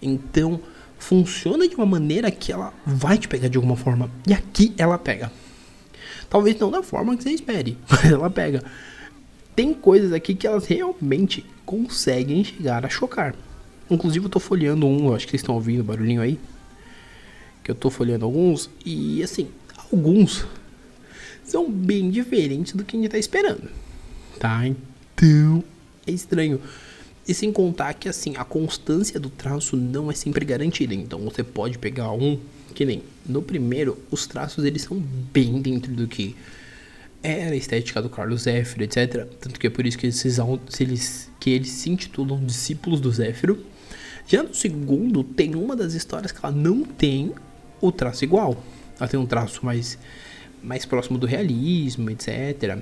Então, 0.00 0.60
funciona 0.98 1.68
de 1.68 1.74
uma 1.74 1.86
maneira 1.86 2.30
que 2.30 2.52
ela 2.52 2.72
vai 2.84 3.18
te 3.18 3.28
pegar 3.28 3.48
de 3.48 3.56
alguma 3.56 3.76
forma. 3.76 4.10
E 4.26 4.32
aqui 4.32 4.72
ela 4.78 4.98
pega. 4.98 5.30
Talvez 6.28 6.58
não 6.58 6.70
da 6.70 6.82
forma 6.82 7.16
que 7.16 7.22
você 7.22 7.30
espere, 7.30 7.78
mas 7.88 8.04
ela 8.04 8.30
pega. 8.30 8.62
Tem 9.54 9.72
coisas 9.72 10.12
aqui 10.12 10.34
que 10.34 10.46
elas 10.46 10.66
realmente 10.66 11.44
conseguem 11.64 12.44
chegar 12.44 12.84
a 12.84 12.88
chocar. 12.88 13.34
Inclusive 13.90 14.26
eu 14.26 14.30
tô 14.30 14.38
folheando 14.38 14.86
um, 14.86 15.14
acho 15.14 15.26
que 15.26 15.30
vocês 15.30 15.42
estão 15.42 15.54
ouvindo 15.54 15.80
o 15.80 15.84
barulhinho 15.84 16.20
aí. 16.20 16.38
Que 17.66 17.72
eu 17.72 17.74
tô 17.74 17.90
folheando 17.90 18.24
alguns 18.24 18.70
e 18.84 19.20
assim, 19.24 19.48
alguns 19.92 20.46
são 21.42 21.68
bem 21.68 22.12
diferentes 22.12 22.74
do 22.74 22.84
que 22.84 22.96
a 22.96 23.00
gente 23.00 23.10
tá 23.10 23.18
esperando. 23.18 23.68
Tá? 24.38 24.62
Então, 24.64 25.64
é 26.06 26.12
estranho. 26.12 26.60
E 27.26 27.34
sem 27.34 27.50
contar 27.50 27.94
que 27.94 28.08
assim, 28.08 28.34
a 28.36 28.44
constância 28.44 29.18
do 29.18 29.28
traço 29.28 29.76
não 29.76 30.08
é 30.08 30.14
sempre 30.14 30.44
garantida. 30.44 30.94
Então 30.94 31.18
você 31.18 31.42
pode 31.42 31.76
pegar 31.76 32.12
um 32.12 32.38
que 32.72 32.84
nem 32.84 33.02
no 33.28 33.42
primeiro, 33.42 33.98
os 34.12 34.28
traços 34.28 34.64
eles 34.64 34.82
são 34.82 34.96
bem 35.32 35.60
dentro 35.60 35.92
do 35.92 36.06
que 36.06 36.36
era 37.20 37.50
a 37.50 37.56
estética 37.56 38.00
do 38.00 38.08
Carlos 38.08 38.42
Zéfiro, 38.42 38.84
etc. 38.84 39.26
Tanto 39.40 39.58
que 39.58 39.66
é 39.66 39.70
por 39.70 39.84
isso 39.84 39.98
que 39.98 40.06
eles, 40.06 40.24
eles, 40.78 41.32
que 41.40 41.50
eles 41.50 41.70
se 41.70 41.90
intitulam 41.90 42.46
Discípulos 42.46 43.00
do 43.00 43.10
Zéfiro. 43.10 43.58
Já 44.24 44.44
no 44.44 44.54
segundo, 44.54 45.24
tem 45.24 45.56
uma 45.56 45.74
das 45.74 45.94
histórias 45.94 46.30
que 46.30 46.38
ela 46.40 46.54
não 46.54 46.84
tem 46.84 47.32
o 47.80 47.92
traço 47.92 48.24
igual. 48.24 48.56
Ela 48.98 49.08
tem 49.08 49.18
um 49.18 49.26
traço 49.26 49.64
mais, 49.64 49.98
mais 50.62 50.84
próximo 50.84 51.18
do 51.18 51.26
realismo, 51.26 52.10
etc. 52.10 52.78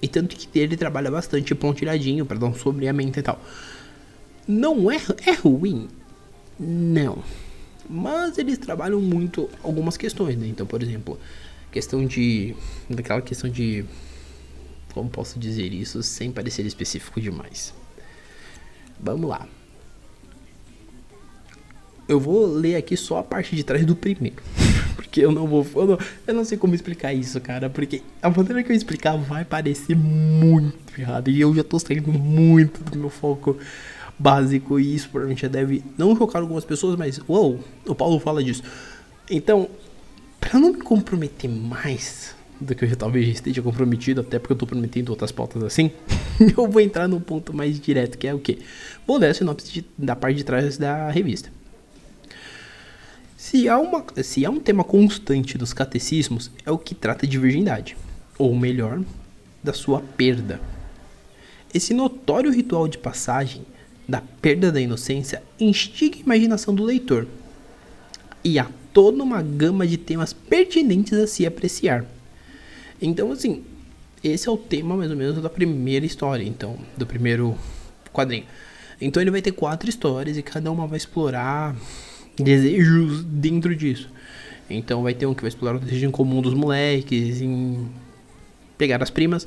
E 0.00 0.08
tanto 0.08 0.36
que 0.36 0.58
ele 0.58 0.76
trabalha 0.76 1.10
bastante 1.10 1.54
pontilhadinho 1.54 2.24
para 2.24 2.38
dar 2.38 2.46
um 2.46 2.54
sombreamento 2.54 3.18
e 3.18 3.22
tal. 3.22 3.40
Não 4.46 4.90
é, 4.90 5.00
é 5.26 5.32
ruim? 5.32 5.88
Não. 6.58 7.22
Mas 7.88 8.38
eles 8.38 8.58
trabalham 8.58 9.00
muito 9.00 9.48
algumas 9.62 9.96
questões, 9.96 10.36
né? 10.36 10.46
Então, 10.46 10.66
por 10.66 10.82
exemplo, 10.82 11.18
questão 11.70 12.04
de. 12.06 12.54
daquela 12.88 13.22
questão 13.22 13.48
de. 13.48 13.84
Como 14.92 15.08
posso 15.08 15.38
dizer 15.38 15.72
isso 15.72 16.02
sem 16.02 16.30
parecer 16.32 16.66
específico 16.66 17.20
demais? 17.20 17.74
Vamos 18.98 19.28
lá. 19.28 19.46
Eu 22.08 22.18
vou 22.18 22.46
ler 22.46 22.76
aqui 22.76 22.96
só 22.96 23.18
a 23.18 23.22
parte 23.22 23.54
de 23.54 23.62
trás 23.62 23.84
do 23.84 23.94
primeiro. 23.94 24.36
Porque 24.96 25.20
eu 25.20 25.30
não 25.30 25.46
vou. 25.46 25.66
Eu 25.76 25.86
não, 25.86 25.98
eu 26.26 26.34
não 26.34 26.44
sei 26.44 26.56
como 26.56 26.74
explicar 26.74 27.12
isso, 27.12 27.38
cara. 27.40 27.68
Porque 27.68 28.02
a 28.22 28.30
maneira 28.30 28.62
que 28.62 28.72
eu 28.72 28.76
explicar 28.76 29.16
vai 29.16 29.44
parecer 29.44 29.94
muito 29.94 30.98
errado. 30.98 31.28
E 31.28 31.38
eu 31.38 31.54
já 31.54 31.62
tô 31.62 31.78
saindo 31.78 32.10
muito 32.10 32.82
do 32.82 32.98
meu 32.98 33.10
foco 33.10 33.58
básico. 34.18 34.80
E 34.80 34.94
isso 34.94 35.10
provavelmente 35.10 35.42
já 35.42 35.48
deve 35.48 35.84
não 35.98 36.16
chocar 36.16 36.40
algumas 36.40 36.64
pessoas, 36.64 36.96
mas. 36.96 37.20
Uou, 37.28 37.60
o 37.86 37.94
Paulo 37.94 38.18
fala 38.18 38.42
disso. 38.42 38.62
Então, 39.30 39.68
pra 40.40 40.58
não 40.58 40.72
me 40.72 40.80
comprometer 40.80 41.50
mais 41.50 42.34
do 42.60 42.74
que 42.74 42.84
eu 42.84 42.88
já 42.88 42.96
talvez 42.96 43.28
esteja 43.28 43.62
comprometido, 43.62 44.20
até 44.20 44.38
porque 44.38 44.52
eu 44.52 44.56
tô 44.56 44.66
prometendo 44.66 45.10
outras 45.10 45.30
pautas 45.30 45.62
assim, 45.62 45.92
eu 46.40 46.66
vou 46.68 46.80
entrar 46.80 47.06
no 47.06 47.20
ponto 47.20 47.54
mais 47.54 47.78
direto, 47.78 48.18
que 48.18 48.26
é 48.26 48.34
o 48.34 48.38
que? 48.38 48.58
Vou 49.06 49.16
ler 49.16 49.28
a 49.28 49.34
sinopse 49.34 49.70
de, 49.70 49.84
da 49.96 50.16
parte 50.16 50.38
de 50.38 50.44
trás 50.44 50.76
da 50.76 51.10
revista. 51.10 51.50
Se 53.48 53.66
há, 53.66 53.78
uma, 53.78 54.04
se 54.22 54.44
há 54.44 54.50
um 54.50 54.60
tema 54.60 54.84
constante 54.84 55.56
dos 55.56 55.72
catecismos, 55.72 56.50
é 56.66 56.70
o 56.70 56.76
que 56.76 56.94
trata 56.94 57.26
de 57.26 57.38
virgindade, 57.38 57.96
ou 58.36 58.54
melhor, 58.54 59.00
da 59.64 59.72
sua 59.72 60.02
perda. 60.02 60.60
Esse 61.72 61.94
notório 61.94 62.52
ritual 62.52 62.86
de 62.86 62.98
passagem 62.98 63.64
da 64.06 64.20
perda 64.20 64.70
da 64.70 64.78
inocência 64.78 65.42
instiga 65.58 66.18
a 66.18 66.20
imaginação 66.20 66.74
do 66.74 66.84
leitor, 66.84 67.26
e 68.44 68.58
há 68.58 68.66
toda 68.92 69.22
uma 69.22 69.40
gama 69.40 69.86
de 69.86 69.96
temas 69.96 70.34
pertinentes 70.34 71.14
a 71.14 71.26
se 71.26 71.46
apreciar. 71.46 72.04
Então, 73.00 73.32
assim, 73.32 73.64
esse 74.22 74.46
é 74.46 74.52
o 74.52 74.58
tema 74.58 74.94
mais 74.94 75.10
ou 75.10 75.16
menos 75.16 75.40
da 75.40 75.48
primeira 75.48 76.04
história, 76.04 76.44
então, 76.44 76.76
do 76.98 77.06
primeiro 77.06 77.56
quadrinho. 78.12 78.44
Então 79.00 79.22
ele 79.22 79.30
vai 79.30 79.40
ter 79.40 79.52
quatro 79.52 79.88
histórias 79.88 80.36
e 80.36 80.42
cada 80.42 80.70
uma 80.70 80.86
vai 80.86 80.98
explorar 80.98 81.74
desejos 82.38 83.24
dentro 83.24 83.74
disso. 83.74 84.08
Então 84.70 85.02
vai 85.02 85.14
ter 85.14 85.26
um 85.26 85.34
que 85.34 85.42
vai 85.42 85.48
explorar 85.48 85.76
o 85.76 85.80
desejo 85.80 86.06
em 86.06 86.10
comum 86.10 86.42
dos 86.42 86.54
moleques, 86.54 87.40
em 87.40 87.88
pegar 88.76 89.02
as 89.02 89.10
primas. 89.10 89.46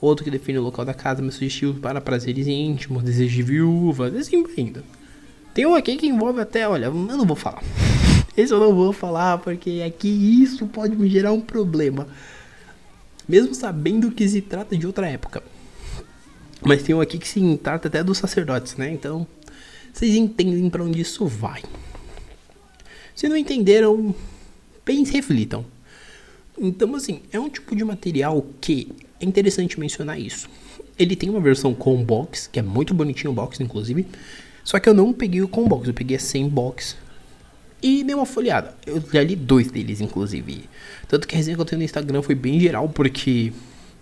Outro 0.00 0.24
que 0.24 0.30
define 0.30 0.58
o 0.58 0.62
local 0.62 0.84
da 0.84 0.92
casa, 0.92 1.22
mas 1.22 1.34
sugestivo 1.34 1.80
para 1.80 2.00
prazeres 2.00 2.46
íntimos, 2.46 3.02
desejo 3.02 3.34
de 3.34 3.42
viúva, 3.42 4.08
assim 4.08 4.44
ainda. 4.56 4.84
Tem 5.54 5.64
um 5.64 5.74
aqui 5.74 5.96
que 5.96 6.06
envolve 6.06 6.40
até, 6.40 6.68
olha, 6.68 6.86
eu 6.86 6.94
não 6.94 7.24
vou 7.24 7.36
falar. 7.36 7.62
Esse 8.36 8.52
eu 8.52 8.60
não 8.60 8.74
vou 8.74 8.92
falar 8.92 9.38
porque 9.38 9.82
aqui 9.86 10.08
isso 10.42 10.66
pode 10.66 10.94
me 10.94 11.08
gerar 11.08 11.32
um 11.32 11.40
problema. 11.40 12.06
Mesmo 13.26 13.54
sabendo 13.54 14.10
que 14.10 14.28
se 14.28 14.42
trata 14.42 14.76
de 14.76 14.86
outra 14.86 15.08
época. 15.08 15.42
Mas 16.62 16.82
tem 16.82 16.94
um 16.94 17.00
aqui 17.00 17.18
que 17.18 17.26
se 17.26 17.56
trata 17.56 17.88
até 17.88 18.04
dos 18.04 18.18
sacerdotes, 18.18 18.76
né? 18.76 18.90
Então, 18.90 19.26
vocês 19.92 20.14
entendem 20.14 20.68
para 20.68 20.84
onde 20.84 21.00
isso 21.00 21.26
vai. 21.26 21.62
Se 23.16 23.30
não 23.30 23.36
entenderam, 23.36 24.14
pensem, 24.84 25.14
reflitam. 25.14 25.64
Então, 26.58 26.94
assim, 26.94 27.22
é 27.32 27.40
um 27.40 27.48
tipo 27.48 27.74
de 27.74 27.82
material 27.82 28.44
que 28.60 28.92
é 29.18 29.24
interessante 29.24 29.80
mencionar 29.80 30.20
isso. 30.20 30.50
Ele 30.98 31.16
tem 31.16 31.30
uma 31.30 31.40
versão 31.40 31.72
com 31.72 32.04
box, 32.04 32.46
que 32.52 32.58
é 32.58 32.62
muito 32.62 32.92
bonitinho 32.92 33.30
o 33.30 33.34
box, 33.34 33.58
inclusive. 33.62 34.06
Só 34.62 34.78
que 34.78 34.86
eu 34.86 34.92
não 34.92 35.14
peguei 35.14 35.40
o 35.40 35.48
com 35.48 35.66
box, 35.66 35.88
eu 35.88 35.94
peguei 35.94 36.18
sem 36.18 36.46
box. 36.46 36.94
E 37.82 38.04
dei 38.04 38.14
uma 38.14 38.26
folheada. 38.26 38.74
Eu 38.86 39.02
já 39.10 39.22
li 39.22 39.34
dois 39.34 39.70
deles, 39.70 40.02
inclusive. 40.02 40.68
Tanto 41.08 41.26
que 41.26 41.34
a 41.34 41.38
resenha 41.38 41.56
que 41.56 41.62
eu 41.62 41.66
tenho 41.66 41.78
no 41.78 41.84
Instagram 41.86 42.20
foi 42.20 42.34
bem 42.34 42.60
geral, 42.60 42.86
porque 42.86 43.50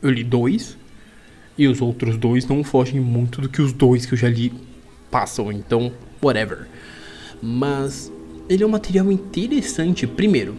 eu 0.02 0.11
li 0.11 0.25
dois. 0.25 0.76
E 1.56 1.68
os 1.68 1.80
outros 1.80 2.16
dois 2.16 2.47
não 2.47 2.64
fogem 2.64 3.00
muito 3.00 3.40
do 3.40 3.49
que 3.49 3.62
os 3.62 3.73
dois 3.73 4.06
que 4.06 4.14
eu 4.14 4.18
já 4.18 4.28
li 4.28 4.52
passam. 5.09 5.52
Então, 5.52 5.92
whatever. 6.21 6.66
Mas 7.40 8.11
ele 8.49 8.63
é 8.63 8.67
um 8.67 8.71
material 8.71 9.11
interessante, 9.11 10.07
primeiro, 10.07 10.57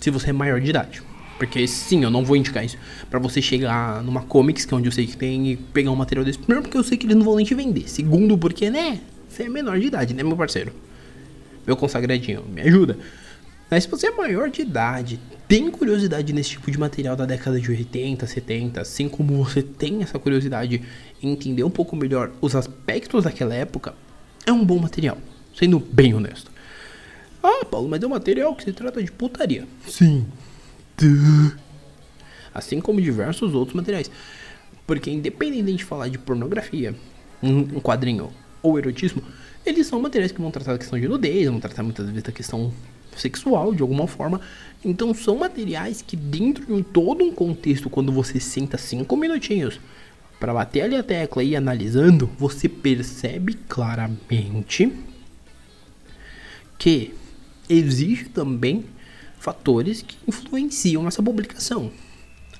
se 0.00 0.10
você 0.10 0.30
é 0.30 0.32
maior 0.32 0.60
de 0.60 0.70
idade. 0.70 1.02
Porque 1.38 1.66
sim, 1.66 2.04
eu 2.04 2.10
não 2.10 2.24
vou 2.24 2.36
indicar 2.36 2.64
isso 2.64 2.76
para 3.08 3.18
você 3.18 3.40
chegar 3.40 4.02
numa 4.02 4.22
comics, 4.22 4.66
que 4.66 4.74
é 4.74 4.76
onde 4.76 4.88
eu 4.88 4.92
sei 4.92 5.06
que 5.06 5.16
tem, 5.16 5.52
e 5.52 5.56
pegar 5.56 5.90
um 5.90 5.96
material 5.96 6.24
desse. 6.24 6.38
Primeiro, 6.38 6.62
porque 6.62 6.76
eu 6.76 6.84
sei 6.84 6.98
que 6.98 7.06
eles 7.06 7.16
não 7.16 7.24
vão 7.24 7.36
nem 7.36 7.46
te 7.46 7.54
vender. 7.54 7.88
Segundo, 7.88 8.36
porque, 8.36 8.68
né? 8.68 9.00
Você 9.26 9.44
é 9.44 9.48
menor 9.48 9.78
de 9.78 9.86
idade, 9.86 10.12
né, 10.12 10.22
meu 10.22 10.36
parceiro? 10.36 10.72
Meu 11.66 11.76
consagradinho, 11.76 12.44
me 12.52 12.60
ajuda. 12.60 12.98
Mas 13.70 13.84
se 13.84 13.90
você 13.90 14.08
é 14.08 14.10
maior 14.10 14.50
de 14.50 14.62
idade, 14.62 15.20
tem 15.46 15.70
curiosidade 15.70 16.32
nesse 16.32 16.50
tipo 16.50 16.70
de 16.70 16.78
material 16.78 17.16
da 17.16 17.24
década 17.24 17.60
de 17.60 17.70
80, 17.70 18.26
70, 18.26 18.80
assim 18.80 19.08
como 19.08 19.42
você 19.42 19.62
tem 19.62 20.02
essa 20.02 20.18
curiosidade 20.18 20.82
em 21.22 21.30
entender 21.30 21.62
um 21.62 21.70
pouco 21.70 21.94
melhor 21.96 22.32
os 22.40 22.54
aspectos 22.54 23.24
daquela 23.24 23.54
época, 23.54 23.94
é 24.44 24.52
um 24.52 24.64
bom 24.64 24.78
material, 24.78 25.16
sendo 25.54 25.78
bem 25.78 26.12
honesto. 26.12 26.50
Ah, 27.42 27.64
Paulo, 27.64 27.88
mas 27.88 28.02
é 28.02 28.06
um 28.06 28.10
material 28.10 28.54
que 28.54 28.64
se 28.64 28.72
trata 28.72 29.02
de 29.02 29.10
putaria. 29.10 29.66
Sim. 29.86 30.26
Assim 32.52 32.80
como 32.80 33.00
diversos 33.00 33.54
outros 33.54 33.74
materiais. 33.74 34.10
Porque 34.86 35.10
independente 35.10 35.78
de 35.78 35.84
falar 35.84 36.08
de 36.08 36.18
pornografia, 36.18 36.94
um 37.42 37.80
quadrinho 37.80 38.30
ou 38.62 38.78
erotismo, 38.78 39.22
eles 39.64 39.86
são 39.86 40.00
materiais 40.00 40.32
que 40.32 40.40
vão 40.40 40.50
tratar 40.50 40.72
da 40.72 40.78
questão 40.78 40.98
de 40.98 41.08
nudez, 41.08 41.48
vão 41.48 41.60
tratar 41.60 41.82
muitas 41.82 42.06
vezes 42.06 42.22
da 42.22 42.32
questão 42.32 42.72
sexual 43.16 43.74
de 43.74 43.82
alguma 43.82 44.06
forma. 44.06 44.40
Então 44.84 45.14
são 45.14 45.36
materiais 45.36 46.02
que 46.02 46.16
dentro 46.16 46.64
de 46.66 46.82
todo 46.82 47.24
um 47.24 47.32
contexto, 47.32 47.88
quando 47.88 48.12
você 48.12 48.40
senta 48.40 48.76
cinco 48.78 49.16
minutinhos 49.16 49.80
para 50.38 50.54
bater 50.54 50.82
ali 50.82 50.96
a 50.96 51.02
tecla 51.02 51.42
e 51.42 51.50
ir 51.50 51.56
analisando, 51.56 52.30
você 52.38 52.68
percebe 52.68 53.54
claramente 53.68 54.92
que 56.78 57.14
existe 57.70 58.28
também 58.28 58.84
fatores 59.38 60.02
que 60.02 60.16
influenciam 60.26 61.06
essa 61.06 61.22
publicação. 61.22 61.90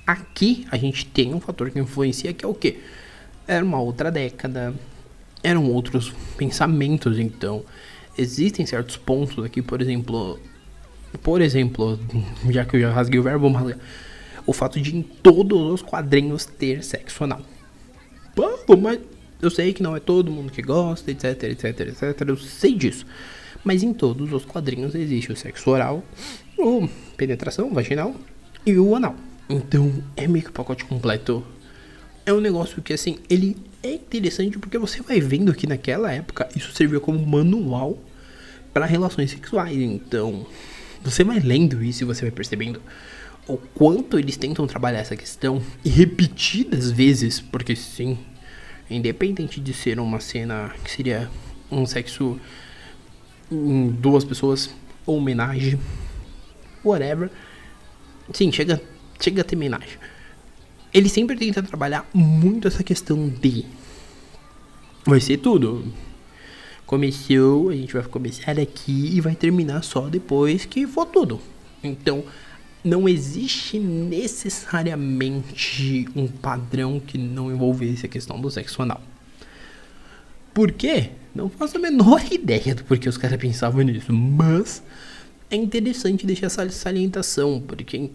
Aqui 0.07 0.65
a 0.71 0.77
gente 0.77 1.05
tem 1.05 1.33
um 1.33 1.39
fator 1.39 1.69
que 1.69 1.79
influencia 1.79 2.33
que 2.33 2.43
é 2.43 2.47
o 2.47 2.53
que? 2.53 2.79
Era 3.47 3.63
uma 3.63 3.79
outra 3.79 4.09
década, 4.09 4.73
eram 5.43 5.69
outros 5.69 6.13
pensamentos, 6.37 7.19
então 7.19 7.63
existem 8.17 8.65
certos 8.65 8.97
pontos 8.97 9.43
aqui, 9.43 9.61
por 9.61 9.81
exemplo, 9.81 10.39
por 11.21 11.41
exemplo, 11.41 11.99
já 12.49 12.65
que 12.65 12.77
eu 12.77 12.81
já 12.81 12.91
rasguei 12.91 13.19
o 13.19 13.23
verbo, 13.23 13.51
vamos 13.51 13.75
o 14.45 14.53
fato 14.53 14.79
de 14.79 14.95
em 14.95 15.03
todos 15.03 15.73
os 15.73 15.81
quadrinhos 15.81 16.45
ter 16.45 16.83
sexo 16.83 17.23
anal. 17.25 17.41
Pô, 18.33 18.77
mas 18.77 18.99
eu 19.41 19.49
sei 19.49 19.73
que 19.73 19.83
não 19.83 19.95
é 19.95 19.99
todo 19.99 20.31
mundo 20.31 20.51
que 20.51 20.61
gosta, 20.61 21.11
etc, 21.11 21.43
etc, 21.43 21.79
etc, 21.81 22.21
eu 22.27 22.37
sei 22.37 22.73
disso. 22.73 23.05
Mas 23.63 23.83
em 23.83 23.93
todos 23.93 24.33
os 24.33 24.45
quadrinhos 24.45 24.95
existe 24.95 25.31
o 25.31 25.35
sexo 25.35 25.69
oral, 25.69 26.03
o 26.57 26.87
penetração 27.15 27.73
vaginal 27.73 28.15
e 28.65 28.77
o 28.77 28.95
anal. 28.95 29.15
Então 29.49 29.91
é 30.15 30.27
meio 30.27 30.45
que 30.45 30.49
o 30.49 30.53
pacote 30.53 30.85
completo. 30.85 31.45
É 32.25 32.33
um 32.33 32.39
negócio 32.39 32.81
que 32.81 32.93
assim, 32.93 33.17
ele 33.29 33.57
é 33.83 33.93
interessante 33.93 34.57
porque 34.59 34.77
você 34.77 35.01
vai 35.01 35.19
vendo 35.19 35.53
que 35.53 35.67
naquela 35.67 36.11
época 36.11 36.47
isso 36.55 36.71
serviu 36.73 37.01
como 37.01 37.25
manual 37.25 37.97
para 38.73 38.85
relações 38.85 39.31
sexuais. 39.31 39.75
Então, 39.75 40.45
você 41.03 41.23
vai 41.23 41.39
lendo 41.39 41.83
isso 41.83 42.03
e 42.03 42.05
você 42.05 42.21
vai 42.21 42.31
percebendo 42.31 42.81
o 43.47 43.57
quanto 43.57 44.17
eles 44.19 44.37
tentam 44.37 44.67
trabalhar 44.67 44.99
essa 44.99 45.15
questão 45.15 45.61
e 45.83 45.89
repetidas 45.89 46.91
vezes, 46.91 47.39
porque 47.39 47.75
sim, 47.75 48.17
independente 48.89 49.59
de 49.59 49.73
ser 49.73 49.99
uma 49.99 50.19
cena 50.19 50.73
que 50.83 50.91
seria 50.91 51.29
um 51.71 51.85
sexo 51.85 52.39
em 53.51 53.89
duas 53.89 54.23
pessoas, 54.23 54.69
homenagem, 55.05 55.79
whatever. 56.83 57.29
Sim, 58.33 58.51
chega, 58.51 58.81
chega 59.19 59.41
a 59.41 59.43
ter 59.43 59.55
homenagem. 59.55 59.99
Ele 60.93 61.09
sempre 61.09 61.37
tenta 61.37 61.61
trabalhar 61.61 62.09
muito 62.13 62.67
essa 62.67 62.83
questão 62.83 63.29
de. 63.29 63.65
Vai 65.05 65.19
ser 65.19 65.37
tudo. 65.37 65.85
Começou, 66.85 67.69
a 67.69 67.75
gente 67.75 67.93
vai 67.93 68.03
começar 68.03 68.59
aqui 68.59 69.15
e 69.15 69.21
vai 69.21 69.35
terminar 69.35 69.83
só 69.83 70.09
depois 70.09 70.65
que 70.65 70.85
for 70.85 71.05
tudo. 71.05 71.39
Então, 71.83 72.23
não 72.83 73.07
existe 73.07 73.79
necessariamente 73.79 76.07
um 76.15 76.27
padrão 76.27 76.99
que 76.99 77.17
não 77.17 77.51
envolvesse 77.51 78.05
a 78.05 78.09
questão 78.09 78.41
do 78.41 78.51
sexo 78.51 78.81
anal. 78.81 79.01
Por 80.53 80.71
quê? 80.71 81.11
Não 81.33 81.49
faço 81.49 81.77
a 81.77 81.79
menor 81.79 82.21
ideia 82.31 82.75
do 82.75 82.83
porquê 82.83 83.07
os 83.07 83.17
caras 83.17 83.39
pensavam 83.39 83.81
nisso, 83.81 84.11
mas 84.13 84.83
é 85.49 85.55
interessante 85.55 86.25
deixar 86.25 86.47
essa 86.47 86.69
salientação, 86.69 87.61
porque 87.65 88.09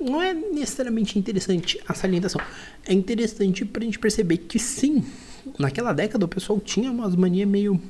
não 0.00 0.20
é 0.20 0.34
necessariamente 0.34 1.18
interessante 1.18 1.80
a 1.86 1.94
salientação, 1.94 2.40
é 2.86 2.92
interessante 2.92 3.64
pra 3.64 3.84
gente 3.84 3.98
perceber 3.98 4.38
que 4.38 4.58
sim, 4.58 5.04
naquela 5.58 5.92
década 5.92 6.24
o 6.24 6.28
pessoal 6.28 6.60
tinha 6.60 6.90
umas 6.90 7.14
manias 7.14 7.48
meio 7.48 7.80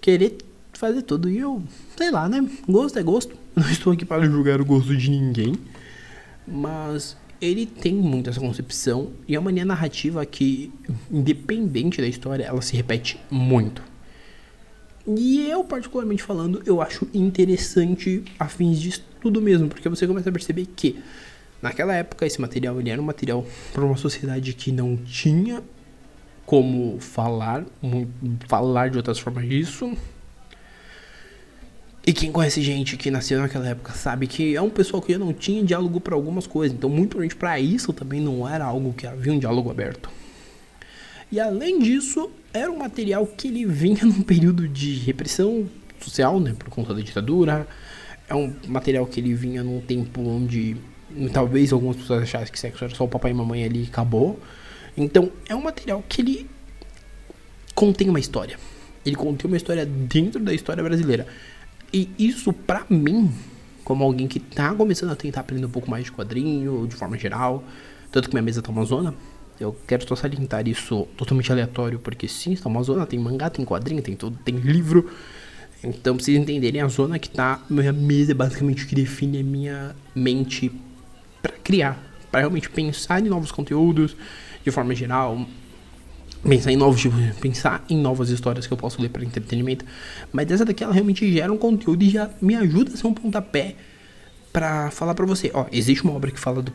querer 0.00 0.38
fazer 0.72 1.02
tudo. 1.02 1.30
E 1.30 1.38
eu, 1.38 1.62
sei 1.96 2.10
lá, 2.10 2.28
né? 2.28 2.46
Gosto 2.68 2.98
é 2.98 3.02
gosto. 3.02 3.36
Não 3.54 3.70
estou 3.70 3.92
aqui 3.92 4.04
para 4.04 4.26
julgar 4.26 4.60
o 4.60 4.64
gosto 4.64 4.96
de 4.96 5.10
ninguém. 5.10 5.54
Mas 6.46 7.16
ele 7.42 7.66
tem 7.66 7.92
muito 7.92 8.30
essa 8.30 8.38
concepção 8.38 9.10
e 9.26 9.34
é 9.34 9.38
uma 9.38 9.50
linha 9.50 9.64
narrativa 9.64 10.24
que, 10.24 10.72
independente 11.10 12.00
da 12.00 12.06
história, 12.06 12.44
ela 12.44 12.62
se 12.62 12.76
repete 12.76 13.18
muito. 13.28 13.82
E 15.04 15.50
eu, 15.50 15.64
particularmente 15.64 16.22
falando, 16.22 16.62
eu 16.64 16.80
acho 16.80 17.08
interessante 17.12 18.22
a 18.38 18.46
fins 18.46 18.80
de 18.80 18.90
estudo 18.90 19.42
mesmo, 19.42 19.68
porque 19.68 19.88
você 19.88 20.06
começa 20.06 20.28
a 20.28 20.32
perceber 20.32 20.66
que 20.66 21.02
naquela 21.60 21.92
época 21.92 22.24
esse 22.24 22.40
material 22.40 22.78
ele 22.78 22.90
era 22.90 23.02
um 23.02 23.04
material 23.04 23.44
para 23.72 23.84
uma 23.84 23.96
sociedade 23.96 24.52
que 24.52 24.70
não 24.70 24.96
tinha 24.96 25.60
como 26.46 27.00
falar, 27.00 27.64
falar 28.46 28.90
de 28.90 28.96
outras 28.96 29.18
formas 29.18 29.48
disso. 29.48 29.96
E 32.04 32.12
quem 32.12 32.32
conhece 32.32 32.60
gente 32.60 32.96
que 32.96 33.10
nasceu 33.12 33.40
naquela 33.40 33.68
época 33.68 33.92
sabe 33.92 34.26
que 34.26 34.56
é 34.56 34.60
um 34.60 34.70
pessoal 34.70 35.00
que 35.00 35.16
não 35.16 35.32
tinha 35.32 35.62
diálogo 35.62 36.00
para 36.00 36.16
algumas 36.16 36.48
coisas. 36.48 36.76
Então, 36.76 36.90
muito 36.90 37.10
provavelmente 37.10 37.36
para 37.36 37.60
isso 37.60 37.92
também 37.92 38.20
não 38.20 38.48
era 38.48 38.64
algo 38.64 38.92
que 38.92 39.06
havia 39.06 39.32
um 39.32 39.38
diálogo 39.38 39.70
aberto. 39.70 40.10
E 41.30 41.38
além 41.38 41.78
disso, 41.78 42.28
era 42.52 42.70
um 42.70 42.76
material 42.76 43.24
que 43.26 43.48
ele 43.48 43.64
vinha 43.64 44.02
num 44.04 44.22
período 44.22 44.66
de 44.66 44.94
repressão 44.94 45.68
social, 46.00 46.40
né, 46.40 46.54
por 46.58 46.68
conta 46.68 46.92
da 46.92 47.00
ditadura. 47.00 47.68
É 48.28 48.34
um 48.34 48.52
material 48.66 49.06
que 49.06 49.20
ele 49.20 49.32
vinha 49.32 49.62
num 49.62 49.80
tempo 49.80 50.20
onde 50.22 50.76
talvez 51.32 51.72
algumas 51.72 51.96
pessoas 51.96 52.22
achassem 52.24 52.52
que 52.52 52.58
sexo 52.58 52.84
era 52.84 52.94
só 52.94 53.04
o 53.04 53.08
papai 53.08 53.30
e 53.30 53.34
mamãe 53.34 53.62
ali 53.62 53.84
e 53.84 53.86
acabou. 53.86 54.40
Então, 54.96 55.30
é 55.48 55.54
um 55.54 55.62
material 55.62 56.02
que 56.08 56.20
ele 56.20 56.50
contém 57.74 58.08
uma 58.08 58.20
história. 58.20 58.58
Ele 59.06 59.16
contém 59.16 59.48
uma 59.48 59.56
história 59.56 59.86
dentro 59.86 60.40
da 60.40 60.52
história 60.52 60.82
brasileira. 60.82 61.26
E 61.92 62.08
isso, 62.18 62.52
pra 62.52 62.86
mim, 62.88 63.30
como 63.84 64.02
alguém 64.02 64.26
que 64.26 64.40
tá 64.40 64.74
começando 64.74 65.10
a 65.10 65.16
tentar 65.16 65.40
aprender 65.40 65.66
um 65.66 65.70
pouco 65.70 65.90
mais 65.90 66.04
de 66.04 66.12
quadrinho, 66.12 66.86
de 66.86 66.96
forma 66.96 67.18
geral, 67.18 67.62
tanto 68.10 68.28
que 68.28 68.34
minha 68.34 68.42
mesa 68.42 68.62
tá 68.62 68.70
uma 68.70 68.84
zona, 68.84 69.14
eu 69.60 69.76
quero 69.86 70.06
só 70.08 70.16
salientar 70.16 70.66
isso 70.66 71.06
totalmente 71.16 71.52
aleatório, 71.52 71.98
porque 71.98 72.26
sim, 72.26 72.52
está 72.52 72.68
uma 72.68 72.82
zona, 72.82 73.06
tem 73.06 73.18
mangá, 73.18 73.50
tem 73.50 73.64
quadrinho, 73.64 74.02
tem 74.02 74.16
tudo, 74.16 74.38
tem 74.44 74.56
livro. 74.56 75.10
Então, 75.84 76.16
pra 76.16 76.24
vocês 76.24 76.38
entenderem, 76.38 76.80
a 76.80 76.88
zona 76.88 77.18
que 77.18 77.28
tá, 77.28 77.60
minha 77.68 77.92
mesa 77.92 78.30
é 78.30 78.34
basicamente 78.34 78.84
o 78.84 78.86
que 78.88 78.94
define 78.94 79.40
a 79.40 79.44
minha 79.44 79.96
mente 80.14 80.72
para 81.42 81.52
criar, 81.52 82.02
para 82.30 82.40
realmente 82.40 82.70
pensar 82.70 83.20
em 83.20 83.28
novos 83.28 83.52
conteúdos, 83.52 84.16
de 84.64 84.70
forma 84.70 84.94
geral, 84.94 85.46
pensar 86.48 86.72
em 86.72 86.76
novos 86.76 87.00
tipo, 87.00 87.16
pensar 87.40 87.84
em 87.88 87.96
novas 87.96 88.28
histórias 88.30 88.66
que 88.66 88.72
eu 88.72 88.76
posso 88.76 89.00
ler 89.00 89.08
para 89.08 89.24
entretenimento, 89.24 89.84
mas 90.32 90.50
essa 90.50 90.64
daqui 90.64 90.82
ela 90.82 90.92
realmente 90.92 91.30
gera 91.32 91.52
um 91.52 91.58
conteúdo 91.58 92.02
e 92.02 92.10
já 92.10 92.30
me 92.40 92.54
ajuda 92.54 92.92
a 92.92 92.96
ser 92.96 93.06
um 93.06 93.14
pontapé 93.14 93.76
para 94.52 94.90
falar 94.90 95.14
para 95.14 95.24
você, 95.24 95.50
ó, 95.54 95.66
existe 95.72 96.04
uma 96.04 96.12
obra 96.12 96.30
que 96.30 96.38
fala 96.38 96.62
do 96.62 96.72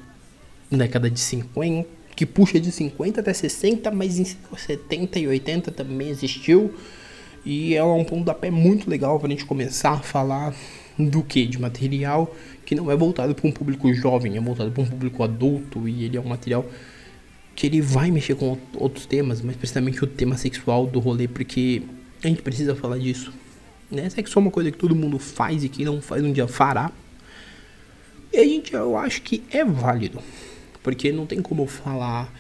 década 0.72 1.10
de 1.10 1.20
50, 1.20 1.88
que 2.16 2.26
puxa 2.26 2.60
de 2.60 2.72
50 2.72 3.22
até 3.22 3.32
60, 3.32 3.92
mas 3.92 4.18
em 4.18 4.26
70 4.26 5.20
e 5.20 5.28
80 5.28 5.72
também 5.72 6.10
existiu. 6.10 6.74
E 7.46 7.76
ela 7.76 7.90
é 7.90 7.94
um 7.94 8.04
pontapé 8.04 8.50
muito 8.50 8.90
legal 8.90 9.20
para 9.20 9.28
a 9.28 9.32
gente 9.32 9.46
começar 9.46 9.92
a 9.92 10.00
falar 10.00 10.54
do 10.98 11.22
que? 11.22 11.46
De 11.46 11.62
material 11.62 12.36
que 12.66 12.76
não 12.76 12.92
é 12.92 12.96
voltado 12.98 13.34
para 13.34 13.48
um 13.48 13.52
público 13.52 13.94
jovem, 13.94 14.36
é 14.36 14.42
voltado 14.42 14.72
para 14.72 14.84
um 14.84 14.88
público 14.88 15.24
adulto 15.24 15.88
e 15.88 16.04
ele 16.04 16.18
é 16.18 16.20
um 16.20 16.28
material 16.28 16.66
que 17.58 17.66
ele 17.66 17.82
vai 17.82 18.12
mexer 18.12 18.36
com 18.36 18.56
outros 18.76 19.08
temas, 19.08 19.42
mas 19.42 19.56
precisamente 19.56 20.04
o 20.04 20.06
tema 20.06 20.38
sexual 20.38 20.86
do 20.86 21.00
rolê, 21.00 21.28
porque 21.28 21.82
a 22.24 22.28
gente 22.28 22.44
precisa 22.44 22.76
falar 22.76 23.00
disso. 23.00 23.34
Né? 23.90 24.08
Sexo 24.12 24.38
é 24.38 24.42
uma 24.44 24.52
coisa 24.52 24.70
que 24.70 24.78
todo 24.78 24.96
mundo 24.96 25.18
faz 25.18 25.64
e 25.64 25.70
quem 25.70 25.84
não 25.84 26.00
faz 26.00 26.24
um 26.24 26.32
dia 26.32 26.48
fará. 26.48 26.92
E 28.32 28.38
a 28.38 28.44
gente, 28.44 28.76
eu 28.76 28.96
acho 28.96 29.24
que 29.24 29.42
é 29.50 29.66
válido, 29.66 30.20
porque 30.84 31.12
não 31.12 31.26
tem 31.26 31.42
como 31.42 31.66
falar 31.66 32.32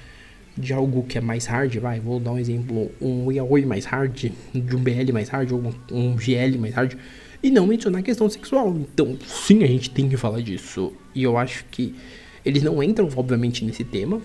de 0.56 0.72
algo 0.72 1.02
que 1.02 1.18
é 1.18 1.22
mais 1.22 1.48
hard, 1.48 1.76
vai, 1.78 2.00
vou 2.00 2.20
dar 2.20 2.34
um 2.34 2.38
exemplo, 2.38 2.92
um 3.01 3.32
yaoi 3.32 3.66
mais 3.66 3.86
hard, 3.86 4.32
de 4.53 4.75
um 4.75 4.80
BL 4.80 5.12
mais 5.12 5.30
hard, 5.30 5.51
ou 5.51 5.74
um 5.92 6.16
GL 6.20 6.60
mais 6.60 6.75
hard, 6.75 6.94
e 7.42 7.50
não 7.50 7.66
mencionar 7.66 8.01
a 8.01 8.03
questão 8.03 8.30
sexual. 8.30 8.70
Então, 8.77 9.18
sim, 9.25 9.64
a 9.64 9.68
gente 9.68 9.90
tem 9.90 10.08
que 10.08 10.16
falar 10.16 10.42
disso. 10.42 10.94
E 11.16 11.24
eu 11.24 11.40
acho 11.40 11.66
que 11.72 11.96
eles 12.46 12.62
não 12.62 12.84
entram, 12.84 13.10
obviamente, 13.16 13.66
nesse 13.66 13.84
tema, 13.84 14.22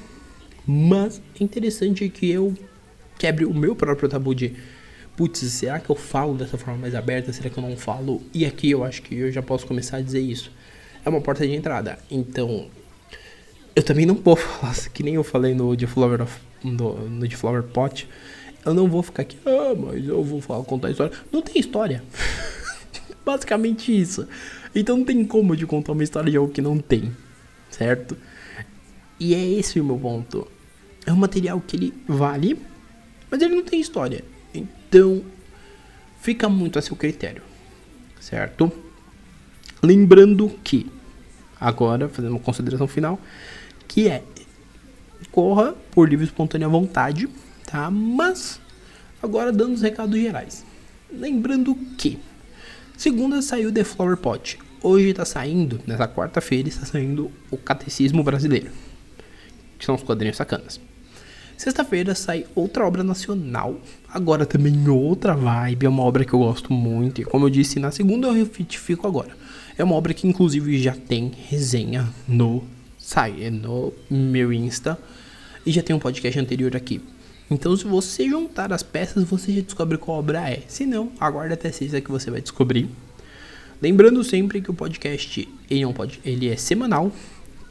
mas 0.66 1.22
é 1.38 1.44
interessante 1.44 2.08
que 2.08 2.30
eu 2.30 2.54
quebre 3.18 3.44
o 3.44 3.54
meu 3.54 3.74
próprio 3.74 4.08
tabu 4.08 4.34
de 4.34 4.54
putz, 5.16 5.40
será 5.40 5.78
que 5.78 5.90
eu 5.90 5.96
falo 5.96 6.34
dessa 6.34 6.56
forma 6.56 6.80
mais 6.80 6.94
aberta? 6.94 7.32
Será 7.32 7.50
que 7.50 7.58
eu 7.58 7.62
não 7.62 7.76
falo? 7.76 8.22
E 8.32 8.44
aqui 8.44 8.70
eu 8.70 8.84
acho 8.84 9.02
que 9.02 9.14
eu 9.14 9.30
já 9.30 9.42
posso 9.42 9.66
começar 9.66 9.98
a 9.98 10.00
dizer 10.00 10.20
isso. 10.20 10.50
É 11.04 11.08
uma 11.08 11.20
porta 11.20 11.46
de 11.46 11.52
entrada. 11.52 11.98
Então, 12.10 12.68
eu 13.74 13.82
também 13.82 14.06
não 14.06 14.14
vou 14.14 14.34
falar, 14.36 14.74
que 14.92 15.02
nem 15.02 15.14
eu 15.14 15.24
falei 15.24 15.54
no 15.54 15.76
The 15.76 15.86
Flower, 15.86 16.22
of, 16.22 16.40
no, 16.62 17.08
no 17.08 17.28
The 17.28 17.36
Flower 17.36 17.62
Pot. 17.62 18.08
Eu 18.64 18.74
não 18.74 18.88
vou 18.88 19.02
ficar 19.02 19.22
aqui, 19.22 19.36
ah, 19.44 19.74
mas 19.76 20.06
eu 20.06 20.22
vou 20.22 20.40
falar, 20.40 20.64
contar 20.64 20.90
história. 20.90 21.12
Não 21.30 21.42
tem 21.42 21.60
história. 21.60 22.02
Basicamente 23.24 23.96
isso. 23.96 24.26
Então 24.74 24.96
não 24.96 25.04
tem 25.04 25.24
como 25.24 25.56
de 25.56 25.66
contar 25.66 25.92
uma 25.92 26.02
história 26.02 26.30
de 26.30 26.36
algo 26.36 26.52
que 26.52 26.62
não 26.62 26.78
tem, 26.78 27.14
certo? 27.70 28.16
E 29.24 29.36
é 29.36 29.52
esse 29.52 29.78
o 29.78 29.84
meu 29.84 29.96
ponto. 29.96 30.48
É 31.06 31.12
um 31.12 31.16
material 31.16 31.60
que 31.64 31.76
ele 31.76 31.94
vale, 32.08 32.58
mas 33.30 33.40
ele 33.40 33.54
não 33.54 33.62
tem 33.62 33.80
história. 33.80 34.24
Então, 34.52 35.22
fica 36.20 36.48
muito 36.48 36.76
a 36.76 36.82
seu 36.82 36.96
critério, 36.96 37.40
certo? 38.18 38.72
Lembrando 39.80 40.48
que, 40.64 40.90
agora, 41.60 42.08
fazendo 42.08 42.32
uma 42.32 42.40
consideração 42.40 42.88
final, 42.88 43.20
que 43.86 44.08
é 44.08 44.24
corra 45.30 45.72
por 45.92 46.08
livre 46.08 46.26
espontânea 46.26 46.68
vontade, 46.68 47.28
tá? 47.64 47.88
Mas, 47.92 48.60
agora 49.22 49.52
dando 49.52 49.74
os 49.74 49.82
recados 49.82 50.18
gerais. 50.18 50.64
Lembrando 51.12 51.76
que, 51.96 52.18
segunda 52.96 53.40
saiu 53.40 53.72
The 53.72 53.84
Flower 53.84 54.16
Pot. 54.16 54.58
Hoje 54.82 55.10
está 55.10 55.24
saindo, 55.24 55.80
nessa 55.86 56.08
quarta-feira, 56.08 56.68
está 56.68 56.84
saindo 56.84 57.30
o 57.52 57.56
Catecismo 57.56 58.24
Brasileiro 58.24 58.81
que 59.82 59.86
são 59.86 59.96
os 59.96 60.02
quadrinhos 60.04 60.36
sacanas. 60.36 60.80
Sexta-feira 61.56 62.14
sai 62.14 62.46
outra 62.54 62.86
obra 62.86 63.02
nacional, 63.02 63.80
agora 64.08 64.46
também 64.46 64.88
outra 64.88 65.34
vibe, 65.34 65.86
é 65.86 65.88
uma 65.88 66.04
obra 66.04 66.24
que 66.24 66.32
eu 66.32 66.38
gosto 66.38 66.72
muito, 66.72 67.20
e 67.20 67.24
como 67.24 67.46
eu 67.46 67.50
disse 67.50 67.80
na 67.80 67.90
segunda 67.90 68.28
eu 68.28 68.32
retifico 68.32 69.08
agora. 69.08 69.36
É 69.76 69.82
uma 69.82 69.96
obra 69.96 70.14
que 70.14 70.28
inclusive 70.28 70.80
já 70.80 70.92
tem 70.94 71.32
resenha 71.48 72.08
no 72.28 72.62
sai 72.96 73.50
no 73.50 73.92
meu 74.08 74.52
Insta 74.52 74.96
e 75.66 75.72
já 75.72 75.82
tem 75.82 75.96
um 75.96 75.98
podcast 75.98 76.38
anterior 76.38 76.76
aqui. 76.76 77.00
Então 77.50 77.76
se 77.76 77.84
você 77.84 78.28
juntar 78.28 78.72
as 78.72 78.84
peças, 78.84 79.24
você 79.24 79.52
já 79.52 79.62
descobre 79.62 79.98
qual 79.98 80.18
obra 80.18 80.48
é. 80.48 80.62
Se 80.68 80.86
não, 80.86 81.10
aguarda 81.18 81.54
até 81.54 81.72
sexta 81.72 82.00
que 82.00 82.10
você 82.10 82.30
vai 82.30 82.40
descobrir. 82.40 82.88
Lembrando 83.80 84.22
sempre 84.22 84.60
que 84.60 84.70
o 84.70 84.74
podcast 84.74 85.48
ele, 85.68 86.48
é 86.48 86.52
é 86.52 86.56
semanal, 86.56 87.10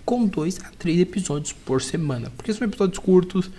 com 0.05 0.25
dois 0.25 0.59
a 0.63 0.69
três 0.77 0.99
episódios 0.99 1.53
por 1.53 1.81
semana, 1.81 2.31
porque 2.35 2.53
são 2.53 2.67
episódios 2.67 2.99
curtos. 2.99 3.49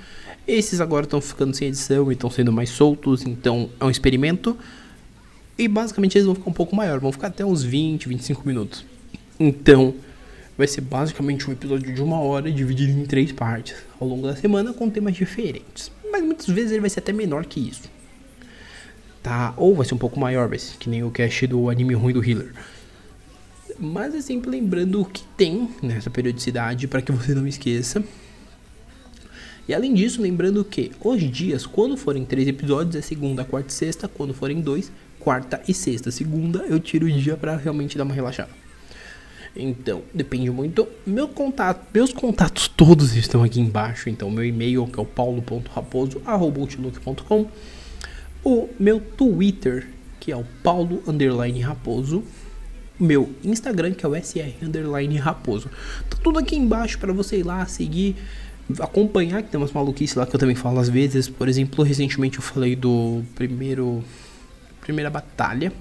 Esses 0.46 0.80
agora 0.80 1.04
estão 1.04 1.20
ficando 1.20 1.54
sem 1.54 1.68
edição 1.68 2.10
e 2.10 2.14
estão 2.14 2.30
sendo 2.30 2.52
mais 2.52 2.70
soltos, 2.70 3.24
então 3.24 3.70
é 3.78 3.84
um 3.84 3.90
experimento. 3.90 4.56
E 5.56 5.68
basicamente 5.68 6.16
eles 6.16 6.26
vão 6.26 6.34
ficar 6.34 6.50
um 6.50 6.54
pouco 6.54 6.74
maior, 6.74 6.98
vão 6.98 7.12
ficar 7.12 7.28
até 7.28 7.44
uns 7.44 7.62
20, 7.62 8.08
25 8.08 8.46
minutos. 8.46 8.84
Então, 9.38 9.94
vai 10.56 10.66
ser 10.66 10.80
basicamente 10.80 11.48
um 11.48 11.52
episódio 11.52 11.94
de 11.94 12.02
uma 12.02 12.20
hora 12.20 12.50
dividido 12.50 12.92
em 12.92 13.04
três 13.04 13.32
partes 13.32 13.74
ao 14.00 14.08
longo 14.08 14.26
da 14.26 14.36
semana 14.36 14.72
com 14.72 14.88
temas 14.90 15.14
diferentes. 15.14 15.90
Mas 16.10 16.22
muitas 16.22 16.46
vezes 16.46 16.72
ele 16.72 16.80
vai 16.80 16.90
ser 16.90 17.00
até 17.00 17.12
menor 17.12 17.46
que 17.46 17.60
isso. 17.60 17.90
Tá? 19.22 19.54
Ou 19.56 19.74
vai 19.74 19.86
ser 19.86 19.94
um 19.94 19.98
pouco 19.98 20.18
maior, 20.18 20.48
vai 20.48 20.58
ser 20.58 20.76
que 20.78 20.90
nem 20.90 21.02
o 21.04 21.10
cast 21.10 21.46
do 21.46 21.70
anime 21.70 21.94
ruim 21.94 22.12
do 22.12 22.24
Healer. 22.24 22.52
Mas 23.78 24.14
é 24.14 24.20
sempre 24.20 24.50
lembrando 24.50 25.00
o 25.00 25.04
que 25.04 25.24
tem 25.36 25.68
nessa 25.82 26.10
periodicidade 26.10 26.86
para 26.86 27.02
que 27.02 27.12
você 27.12 27.34
não 27.34 27.46
esqueça. 27.46 28.02
E 29.68 29.74
além 29.74 29.94
disso, 29.94 30.20
lembrando 30.20 30.64
que 30.64 30.90
hoje 31.00 31.28
dias, 31.28 31.64
quando 31.66 31.96
forem 31.96 32.24
três 32.24 32.48
episódios, 32.48 32.96
é 32.96 33.00
segunda, 33.00 33.44
quarta 33.44 33.68
e 33.68 33.72
sexta. 33.72 34.08
Quando 34.08 34.34
forem 34.34 34.60
dois, 34.60 34.90
quarta 35.20 35.62
e 35.68 35.74
sexta. 35.74 36.10
Segunda 36.10 36.64
eu 36.68 36.80
tiro 36.80 37.06
o 37.06 37.10
dia 37.10 37.36
para 37.36 37.56
realmente 37.56 37.96
dar 37.96 38.02
uma 38.04 38.14
relaxada. 38.14 38.50
Então, 39.54 40.02
depende 40.12 40.50
muito. 40.50 40.88
Meu 41.06 41.28
contato, 41.28 41.86
meus 41.92 42.12
contatos 42.12 42.66
todos 42.68 43.14
estão 43.14 43.44
aqui 43.44 43.60
embaixo. 43.60 44.08
Então, 44.08 44.30
meu 44.30 44.44
e-mail 44.44 44.86
que 44.86 44.98
é 44.98 45.02
o 45.02 45.06
paulo.raposo@outlook.com. 45.06 47.46
O 48.44 48.68
meu 48.80 48.98
Twitter, 49.00 49.86
que 50.18 50.32
é 50.32 50.36
o 50.36 50.44
paulo 50.62 51.02
underline 51.06 51.60
raposo 51.60 52.24
meu 53.02 53.30
Instagram, 53.44 53.92
que 53.92 54.04
é 54.04 54.08
o 54.08 54.14
SR 54.14 54.52
Underline 54.62 55.16
Raposo. 55.16 55.70
Tá 56.08 56.16
tudo 56.22 56.38
aqui 56.38 56.56
embaixo 56.56 56.98
para 56.98 57.12
você 57.12 57.38
ir 57.38 57.42
lá, 57.42 57.64
seguir, 57.66 58.16
acompanhar, 58.78 59.42
que 59.42 59.50
tem 59.50 59.60
umas 59.60 59.72
maluquices 59.72 60.16
lá 60.16 60.26
que 60.26 60.34
eu 60.34 60.40
também 60.40 60.56
falo 60.56 60.78
às 60.78 60.88
vezes. 60.88 61.28
Por 61.28 61.48
exemplo, 61.48 61.84
recentemente 61.84 62.38
eu 62.38 62.42
falei 62.42 62.76
do 62.76 63.22
primeiro. 63.34 64.02
Primeira 64.80 65.08
batalha 65.08 65.72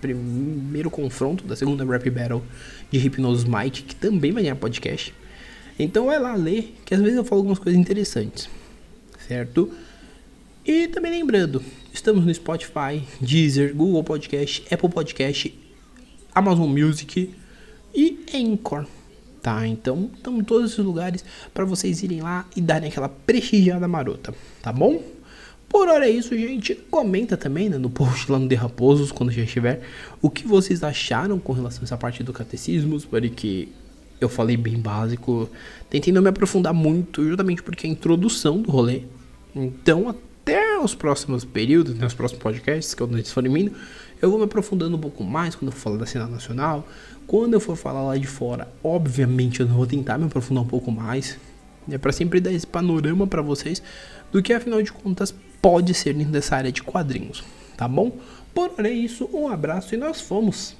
primeiro 0.00 0.90
confronto 0.90 1.44
da 1.44 1.56
segunda 1.56 1.84
Rap 1.84 2.08
Battle 2.10 2.42
de 2.90 2.98
Hypnosis 2.98 3.44
Mike, 3.44 3.82
que 3.82 3.96
também 3.96 4.32
vai 4.32 4.42
ganhar 4.42 4.56
podcast. 4.56 5.14
Então 5.78 6.06
vai 6.06 6.18
lá 6.18 6.34
ler, 6.34 6.74
que 6.84 6.94
às 6.94 7.00
vezes 7.00 7.16
eu 7.16 7.24
falo 7.24 7.40
algumas 7.40 7.58
coisas 7.58 7.80
interessantes, 7.80 8.48
certo? 9.26 9.72
E 10.64 10.88
também 10.88 11.12
lembrando, 11.12 11.62
estamos 11.92 12.24
no 12.24 12.34
Spotify, 12.34 13.02
Deezer, 13.20 13.74
Google 13.74 14.02
Podcast, 14.02 14.62
Apple 14.72 14.88
Podcast, 14.88 15.54
Amazon 16.38 16.68
Music 16.68 17.34
e 17.94 18.18
Anchor. 18.34 18.86
Tá, 19.42 19.66
então 19.66 20.10
em 20.26 20.42
todos 20.42 20.72
esses 20.72 20.84
lugares 20.84 21.24
para 21.54 21.64
vocês 21.64 22.02
irem 22.02 22.20
lá 22.20 22.44
e 22.56 22.60
darem 22.60 22.88
aquela 22.88 23.08
prestigiada 23.08 23.86
marota, 23.86 24.34
tá 24.60 24.72
bom? 24.72 25.02
Por 25.68 25.88
hora 25.88 26.06
é 26.06 26.10
isso, 26.10 26.36
gente. 26.36 26.74
Comenta 26.74 27.36
também 27.36 27.68
né, 27.68 27.76
no 27.76 27.90
post 27.90 28.30
lá 28.32 28.38
no 28.38 28.48
Derraposos, 28.48 29.12
quando 29.12 29.30
já 29.30 29.42
estiver, 29.42 29.82
o 30.22 30.30
que 30.30 30.46
vocês 30.46 30.82
acharam 30.82 31.38
com 31.38 31.52
relação 31.52 31.82
a 31.82 31.84
essa 31.84 31.96
parte 31.96 32.22
do 32.22 32.32
catecismo, 32.32 32.98
porque 33.02 33.68
eu 34.20 34.28
falei 34.28 34.56
bem 34.56 34.78
básico. 34.78 35.48
Tentei 35.90 36.12
não 36.12 36.22
me 36.22 36.30
aprofundar 36.30 36.72
muito, 36.72 37.22
justamente 37.22 37.62
porque 37.62 37.86
é 37.86 37.90
a 37.90 37.92
introdução 37.92 38.62
do 38.62 38.70
rolê. 38.70 39.02
Então, 39.54 40.14
até 40.48 40.78
os 40.78 40.94
próximos 40.94 41.44
períodos, 41.44 41.94
né, 41.94 42.06
os 42.06 42.14
próximos 42.14 42.42
podcasts, 42.42 42.94
que 42.94 43.30
forem 43.30 43.52
vindo, 43.52 43.72
eu 44.20 44.30
vou 44.30 44.38
me 44.38 44.46
aprofundando 44.46 44.96
um 44.96 45.00
pouco 45.00 45.22
mais 45.22 45.54
quando 45.54 45.70
eu 45.70 45.72
for 45.72 45.80
falar 45.80 45.96
da 45.98 46.06
cena 46.06 46.26
nacional. 46.26 46.88
Quando 47.26 47.52
eu 47.52 47.60
for 47.60 47.76
falar 47.76 48.02
lá 48.02 48.16
de 48.16 48.26
fora, 48.26 48.66
obviamente 48.82 49.60
eu 49.60 49.66
vou 49.66 49.86
tentar 49.86 50.16
me 50.16 50.24
aprofundar 50.24 50.64
um 50.64 50.66
pouco 50.66 50.90
mais. 50.90 51.38
É 51.90 51.98
para 51.98 52.12
sempre 52.12 52.40
dar 52.40 52.50
esse 52.50 52.66
panorama 52.66 53.26
para 53.26 53.42
vocês 53.42 53.82
do 54.32 54.42
que 54.42 54.54
afinal 54.54 54.82
de 54.82 54.90
contas 54.90 55.34
pode 55.60 55.92
ser 55.92 56.14
dentro 56.14 56.32
dessa 56.32 56.56
área 56.56 56.72
de 56.72 56.82
quadrinhos, 56.82 57.44
tá 57.76 57.86
bom? 57.86 58.16
Por 58.54 58.72
hora 58.78 58.88
é 58.88 58.92
isso, 58.92 59.28
um 59.32 59.48
abraço 59.48 59.94
e 59.94 59.98
nós 59.98 60.20
fomos! 60.20 60.78